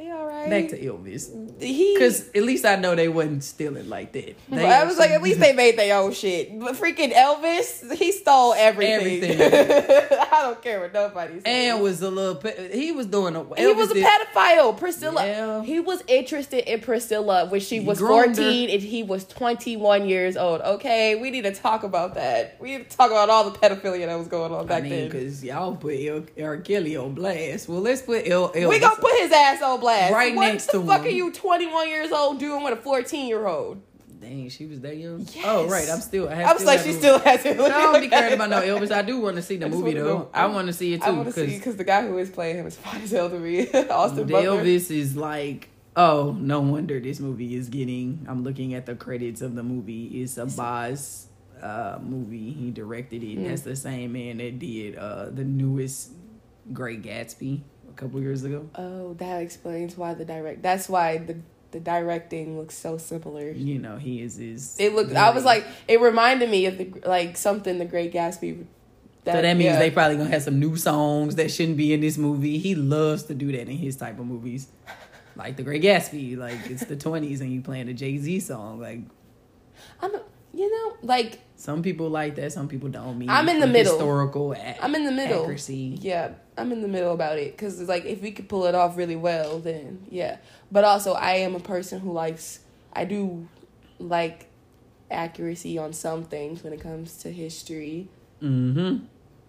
[0.00, 0.48] they all right.
[0.48, 1.92] Back to Elvis, he.
[1.94, 4.34] because at least I know they wasn't stealing like that.
[4.48, 6.58] They I was like, at least they made their own shit.
[6.58, 9.38] But freaking Elvis, he stole everything.
[9.40, 9.40] Everything.
[10.32, 11.42] I don't care what nobody says.
[11.44, 12.40] and was a little.
[12.72, 13.44] He was doing a.
[13.56, 14.78] he was a pedophile.
[14.78, 15.26] Priscilla.
[15.26, 15.62] Yeah.
[15.64, 18.42] He was interested in Priscilla when she was groomed her.
[18.42, 20.62] 14 and he was 21 years old.
[20.62, 22.56] Okay, we need to talk about that.
[22.58, 24.92] We need to talk about all the pedophilia that was going on I back mean,
[24.92, 25.04] then.
[25.10, 26.56] because y'all put El, R.
[26.58, 27.68] Kelly on blast.
[27.68, 28.68] Well, let's put El, Elvis.
[28.68, 29.89] We gonna put his ass on blast.
[30.12, 31.06] Right what next the to fuck him.
[31.06, 33.82] are you 21 years old doing with a 14 year old?
[34.20, 35.26] Dang, she was that young.
[35.32, 35.44] Yes.
[35.46, 35.88] Oh, right.
[35.88, 36.28] I'm still.
[36.28, 37.58] I, have I was like, she still has it.
[37.58, 38.90] I don't be caring about no Elvis.
[38.90, 40.28] I do want to see the movie though.
[40.34, 42.18] I want to see it I too want to see because because the guy who
[42.18, 43.70] is playing him is fine as hell to me.
[43.90, 44.62] Austin Butler.
[44.62, 48.24] Elvis is like Oh, no wonder this movie is getting.
[48.28, 50.22] I'm looking at the credits of the movie.
[50.22, 51.26] It's a Baz
[51.60, 52.52] uh, movie.
[52.52, 53.38] He directed it.
[53.38, 53.48] Mm.
[53.48, 56.12] That's the same man that did uh, the newest
[56.72, 58.68] Great Gatsby a couple years ago.
[58.74, 60.62] Oh, that explains why the direct.
[60.62, 61.36] That's why the
[61.72, 63.50] the directing looks so similar.
[63.50, 64.76] You know, he is his.
[64.78, 65.14] It looked.
[65.14, 68.64] I was like, it reminded me of the like something the Great Gatsby.
[69.24, 69.78] so that means yeah.
[69.78, 72.58] they probably gonna have some new songs that shouldn't be in this movie.
[72.58, 74.68] He loves to do that in his type of movies,
[75.36, 76.36] like The Great Gatsby.
[76.36, 78.80] Like it's the twenties and you playing a Jay Z song.
[78.80, 79.00] Like
[80.00, 80.24] I don't.
[80.52, 83.18] You know, like some people like that, some people don't.
[83.18, 83.92] Mean I'm in the middle.
[83.92, 84.56] Historical.
[84.80, 85.42] I'm in the middle.
[85.42, 85.98] Accuracy.
[86.00, 88.74] Yeah, I'm in the middle about it because it's like if we could pull it
[88.74, 90.38] off really well, then yeah.
[90.72, 92.60] But also, I am a person who likes.
[92.92, 93.48] I do
[93.98, 94.48] like
[95.10, 98.08] accuracy on some things when it comes to history.
[98.42, 99.04] Mm-hmm.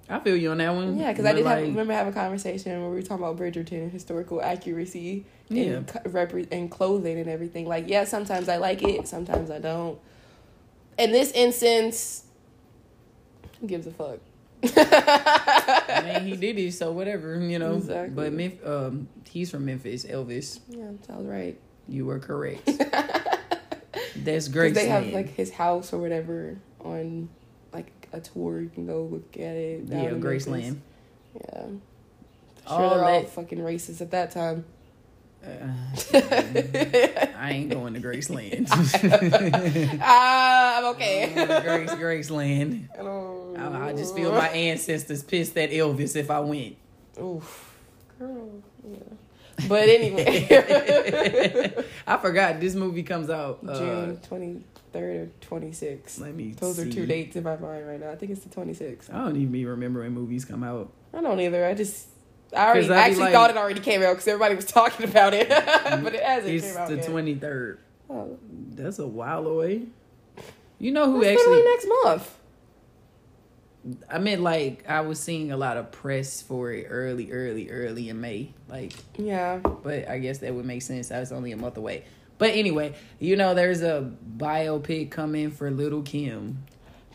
[0.10, 0.98] I feel you on that one.
[0.98, 3.84] Yeah, because I did have, remember having a conversation where we were talking about Bridgerton
[3.84, 5.64] and historical accuracy Yeah.
[5.64, 7.66] and, repre- and clothing and everything.
[7.66, 9.98] Like, yeah, sometimes I like it, sometimes I don't.
[11.02, 12.24] In this instance,
[13.60, 14.20] who gives a fuck?
[14.64, 17.76] I mean, he did it, so whatever, you know.
[17.76, 18.14] Exactly.
[18.14, 20.06] But Memf- um, he's from Memphis.
[20.06, 21.58] Elvis, yeah, sounds right.
[21.88, 22.70] you were correct.
[24.16, 24.76] That's great.
[24.76, 27.30] they have like his house or whatever on
[27.74, 28.62] like a tour.
[28.62, 29.86] You can go look at it.
[29.88, 30.78] yeah, Graceland.
[31.34, 31.62] Yeah.
[31.64, 31.72] Sure,
[32.68, 34.66] All they're all that- fucking racist at that time.
[35.44, 35.74] Uh,
[37.36, 38.68] I ain't going to Graceland.
[40.02, 41.32] Ah, I'm okay.
[41.34, 41.90] Grace,
[42.30, 42.88] Graceland.
[43.58, 46.76] I, I, I just feel my ancestors pissed at Elvis if I went.
[47.20, 47.76] Oof,
[48.20, 48.50] girl.
[48.88, 48.98] Yeah.
[49.68, 50.48] But anyway,
[52.08, 54.64] I forgot this movie comes out uh, June twenty
[54.94, 56.20] third or twenty sixth.
[56.20, 56.52] Let me.
[56.54, 58.12] Those are two dates in my mind right now.
[58.12, 59.12] I think it's the twenty sixth.
[59.14, 60.92] I don't even be remembering movies come out.
[61.14, 61.66] I don't either.
[61.66, 62.08] I just.
[62.56, 65.34] I already I actually like- thought it already came out because everybody was talking about
[65.34, 65.50] it,
[66.04, 67.80] but it hasn't It's came out the twenty third.
[68.10, 68.38] Oh,
[68.72, 69.84] That's a while away.
[70.80, 71.64] You know who that's actually?
[71.64, 72.38] next month.
[74.10, 78.10] I meant like I was seeing a lot of press for it early, early, early
[78.10, 78.54] in May.
[78.70, 79.58] Like, Yeah.
[79.58, 81.12] but I guess that would make sense.
[81.12, 82.04] I was only a month away.
[82.38, 86.64] But anyway, you know, there's a biopic coming for Lil' Kim.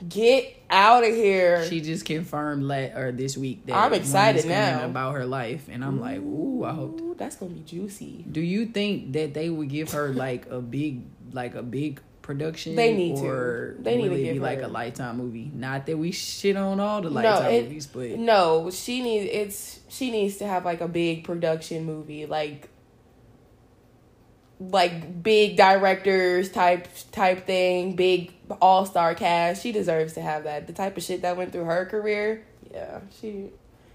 [0.09, 1.65] Get out of here.
[1.69, 4.85] She just confirmed la- or this week that I'm excited now.
[4.85, 7.01] about her life, and I'm like, ooh, I hope.
[7.01, 8.25] Ooh, that's gonna be juicy.
[8.31, 12.75] Do you think that they would give her like a big, like a big production?
[12.77, 13.77] They need to.
[13.79, 15.51] They need to give be like a lifetime movie.
[15.55, 19.31] Not that we shit on all the No, lifetime it- movies, but No, she needs
[19.33, 22.69] it's she needs to have like a big production movie, like
[24.59, 29.63] like big directors type type thing, big all star cast.
[29.63, 30.67] She deserves to have that.
[30.67, 32.45] The type of shit that went through her career.
[32.73, 33.51] Yeah, she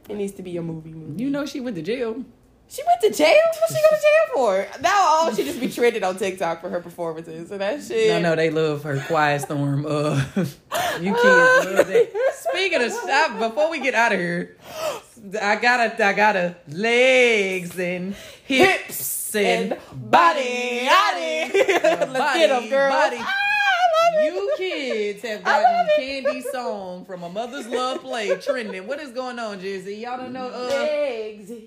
[0.09, 1.23] it needs to be a movie movie.
[1.23, 2.23] you know she went to jail.
[2.71, 3.35] She went to jail?
[3.59, 4.81] What's she go to jail for?
[4.81, 7.49] Now all she just be trending on TikTok for her performances.
[7.49, 8.09] So that shit.
[8.09, 9.85] No, no, they love her quiet storm.
[9.85, 10.23] Uh,
[11.01, 12.11] you kids love that.
[12.49, 14.55] Speaking of stuff, before we get out of here,
[15.41, 18.15] I gotta, I gotta legs and
[18.45, 21.51] hips and, body, body.
[21.53, 22.89] Let's body, get 'em, girl.
[22.89, 23.17] body.
[23.19, 24.33] Ah, I love it.
[24.33, 25.87] You kids have gotten.
[25.99, 28.87] Kandi song from a mother's love play trending.
[28.87, 30.01] What is going on, Jizzy?
[30.01, 30.47] Y'all don't know.
[30.49, 31.63] Uh, legs and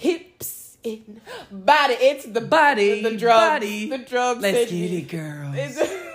[0.00, 1.20] hips in
[1.50, 1.94] body.
[1.94, 3.88] It's the Body, the drugs, body.
[3.88, 4.42] the drugs.
[4.42, 5.54] let's get it, girl.
[5.54, 6.02] It's-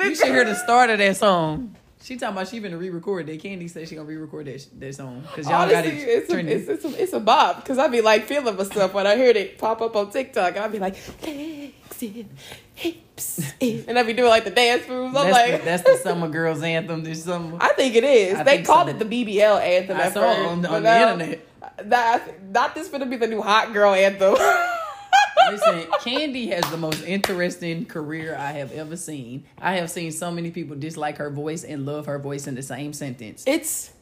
[0.00, 1.74] You should hear the start of that song.
[2.02, 3.42] She talking about she finna re-record that.
[3.42, 6.32] Kandi said she gonna re-record that that song because y'all got Honestly, it it's a,
[6.34, 6.58] trending.
[6.58, 9.30] it's, it's, a, it's a bop because I be like feeling myself when I hear
[9.30, 10.56] it pop up on TikTok.
[10.56, 10.94] I be like
[11.26, 12.28] legs and
[12.74, 15.16] hips, and, and I be doing like the dance moves.
[15.16, 17.02] I'm that's, like, the, that's the summer girls anthem.
[17.02, 17.56] This summer.
[17.60, 18.34] I think it is.
[18.36, 18.94] I they called so.
[18.94, 21.47] it the BBL anthem I at saw first, on, on the now- internet.
[21.84, 24.34] That, not this gonna be the new hot girl anthem.
[25.50, 29.44] Listen, Kandi has the most interesting career I have ever seen.
[29.58, 32.62] I have seen so many people dislike her voice and love her voice in the
[32.62, 33.44] same sentence.
[33.46, 33.92] it's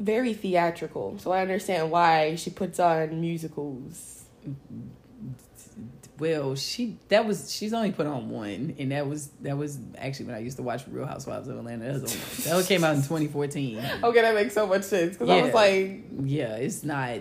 [0.00, 4.24] very theatrical, so I understand why she puts on musicals.
[4.46, 4.88] Mm-hmm.
[6.18, 10.26] Well, she that was she's only put on one, and that was that was actually
[10.26, 11.92] when I used to watch Real Housewives of Atlanta.
[11.92, 13.82] That, was that one came out in 2014.
[14.04, 17.20] Okay, that makes so much sense because I was like, Yeah, it's not.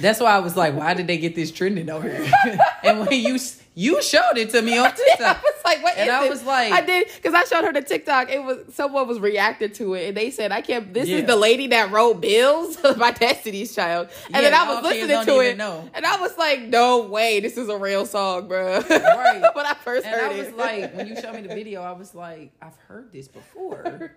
[0.00, 2.32] That's why I was like, why did they get this trending over here?
[2.84, 3.38] and when you
[3.74, 5.44] you showed it to me on TikTok,
[5.82, 6.30] like, what and I it?
[6.30, 8.30] was like, I did because I showed her the TikTok.
[8.30, 10.92] It was someone was reacting to it, and they said, "I can't.
[10.94, 11.18] This Yeah.
[11.18, 15.24] is the lady that wrote bills, my Destiny's Child." And Yeah, then I was listening
[15.26, 15.88] to it, know.
[15.94, 19.42] and I was like, "No way, this is a real song, bro." Right.
[19.54, 21.92] when I first and heard I was like, when you showed me the video, I
[21.92, 24.12] was like, I've heard this before.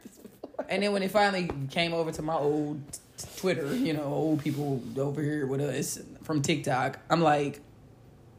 [0.69, 2.79] And then when it finally came over to my old
[3.37, 7.59] Twitter, you know, old people over here with us from TikTok, I'm like,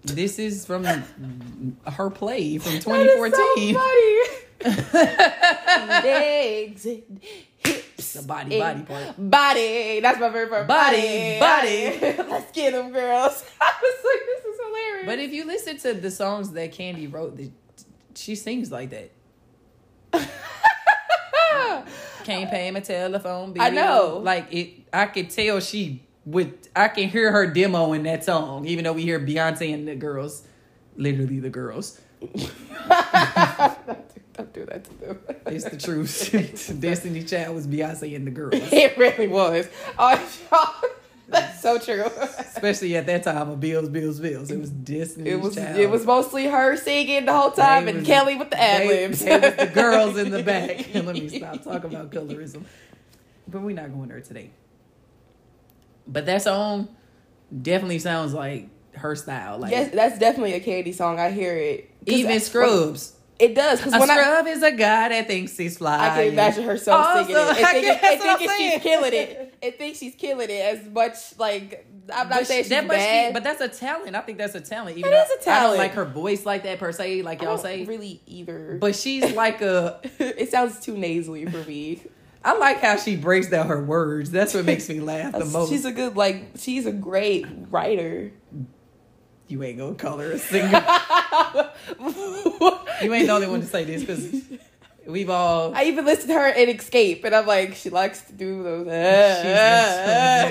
[0.05, 3.75] This is from her play from That is 2014.
[3.75, 4.21] so funny.
[6.05, 8.13] Legs hips.
[8.13, 9.15] The body, body part.
[9.31, 10.01] Body.
[10.01, 10.69] That's my favorite part.
[10.69, 11.99] Body, body.
[12.31, 13.45] Let's get them, girls.
[13.61, 15.07] I was like, this is hilarious.
[15.07, 17.51] But if you listen to the songs that Kandi wrote, the,
[18.15, 19.11] she sings like that.
[22.25, 23.63] Can't pay my telephone bill.
[23.63, 24.21] I know.
[24.23, 26.55] Like it, I could tell she would.
[26.75, 29.95] I can hear her demo in that song, even though we hear Beyonce and the
[29.95, 30.43] girls,
[30.97, 32.01] literally the girls.
[32.21, 32.53] Don't
[34.53, 35.19] do that to them.
[35.47, 36.75] It's the truth.
[36.81, 39.69] Destiny Child was Beyonce and the girls, It really was.
[39.99, 40.83] Oh,
[41.29, 42.05] that's so true.
[42.39, 44.51] especially at that time of Bills, Bills, Bills.
[44.51, 45.79] It was Destiny It was Child.
[45.79, 48.87] it was mostly her singing the whole time They and was- Kelly with the ad
[48.89, 49.21] libs.
[49.25, 50.95] the girls in the back.
[50.95, 52.65] And let me stop talking about colorism.
[53.47, 54.51] But we're not going there today.
[56.07, 56.89] But that song
[57.63, 59.59] definitely sounds like her style.
[59.59, 61.19] Like Yes, that's definitely a Kandi song.
[61.19, 61.91] I hear it.
[62.07, 63.13] even I- Scrubs.
[63.37, 65.99] It does because when I, scrub is a guy that thinks he's fly.
[65.99, 69.13] I can imagine herself Also, singing it and I thinking, guess and thinking she's killing
[69.13, 69.55] it.
[69.61, 71.85] And think she's killing it as much like
[72.15, 73.35] I'm not But saying she- she's that bad.
[73.35, 74.15] but that's a talent.
[74.15, 74.99] I think that's a talent.
[74.99, 75.79] Even It is a I don't talent.
[75.79, 77.85] like her voice like that per se, like y'all say.
[77.85, 78.79] really either.
[78.81, 80.01] But she's like a.
[80.21, 82.03] it sounds too nasally for me.
[82.45, 84.31] I like how she breaks down her words.
[84.31, 85.71] That's what makes me laugh the most.
[85.71, 88.33] She's a good like she's a great writer.
[89.49, 90.85] you ain't gonna call her a singer.
[93.03, 94.43] You ain't the only one to say this because
[95.07, 95.75] we've all.
[95.75, 98.87] I even listened to her in Xscape, and I'm like, she likes to do those.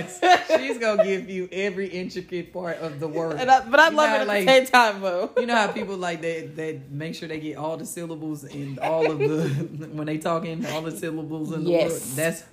[0.08, 0.20] She's,
[0.60, 3.40] she's gonna give you every intricate part of the word.
[3.40, 5.32] and I, but I You love know, it at like- the same time, though.
[5.38, 8.80] You know how people like that that make sure they get all the syllables and
[8.80, 9.48] all of the
[9.94, 11.92] when they talking all the syllables in the Yes.
[11.92, 12.02] word.
[12.16, 12.44] That's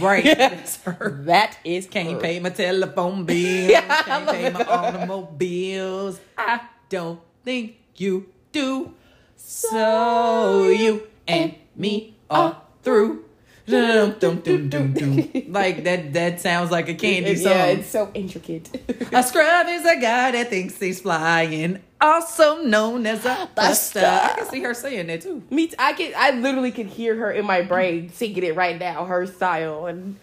[0.00, 0.24] right.
[0.38, 1.20] That's her.
[1.24, 2.18] That is Can't her.
[2.20, 3.70] pay my telephone bills.
[3.70, 6.20] Yeah, can't pay my automobiles.
[6.36, 8.94] I don't think you do.
[9.36, 13.24] So you and me are through.
[15.48, 17.52] Like that that sounds like a Kandi song.
[17.52, 18.70] Yeah, it's so intricate.
[19.12, 24.00] A scrub is a guy that thinks he's flying, also known as a buster.
[24.00, 24.30] Buster.
[24.32, 25.42] I can see her saying that too.
[25.50, 26.12] Me, t- I can.
[26.16, 29.04] I literally can hear her in my brain singing it right now.
[29.04, 30.16] Her style, and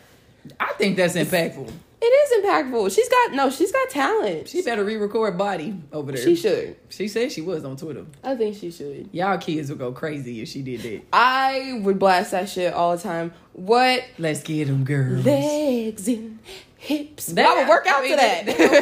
[0.59, 1.71] I think that's impactful.
[2.05, 2.93] It is impactful.
[2.95, 3.49] She's got no.
[3.49, 4.47] She's got talent.
[4.47, 6.21] She better re-record body over there.
[6.23, 6.75] She should.
[6.89, 8.05] She said she was on Twitter.
[8.23, 9.09] I think she should.
[9.11, 11.01] Y'all kids would go crazy if she did that.
[11.13, 13.33] I would blast that shit all the time.
[13.53, 15.25] What Let's get them girls.
[15.25, 16.39] legs and
[16.77, 17.31] hips?
[17.33, 18.45] But I would work out I mean, to that.
[18.45, 18.81] that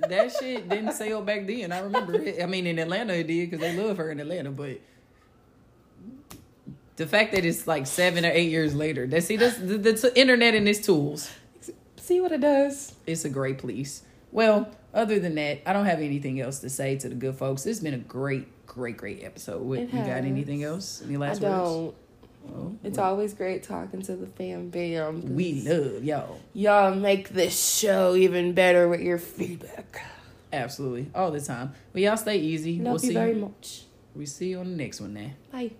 [0.00, 1.72] work, that shit didn't sell back then.
[1.72, 2.42] I remember it.
[2.42, 4.50] I mean, in Atlanta it did because they love her in Atlanta.
[4.50, 4.80] But
[6.96, 10.12] the fact that it's like seven or eight years later, that see, that's the, the
[10.14, 11.30] internet and its tools.
[12.04, 12.94] See what it does.
[13.06, 14.02] It's a great piece.
[14.30, 17.64] Well, other than that, I don't have anything else to say to the good folks.
[17.64, 19.62] It's been a great, great, great episode.
[19.62, 21.00] What, you got anything else?
[21.02, 21.54] Any I last words?
[21.54, 21.94] don't.
[22.54, 25.34] Oh, It's well, always great talking to the fam bam.
[25.34, 26.40] we love y'all.
[26.52, 30.02] y'all make this show even better with your feedback.
[30.52, 31.10] Absolutely.
[31.14, 31.72] All the time.
[31.94, 32.80] But y'all stay easy.
[32.80, 33.84] Love we'll you see very much.
[34.14, 35.30] we see you on the next one now.
[35.50, 35.70] Bye.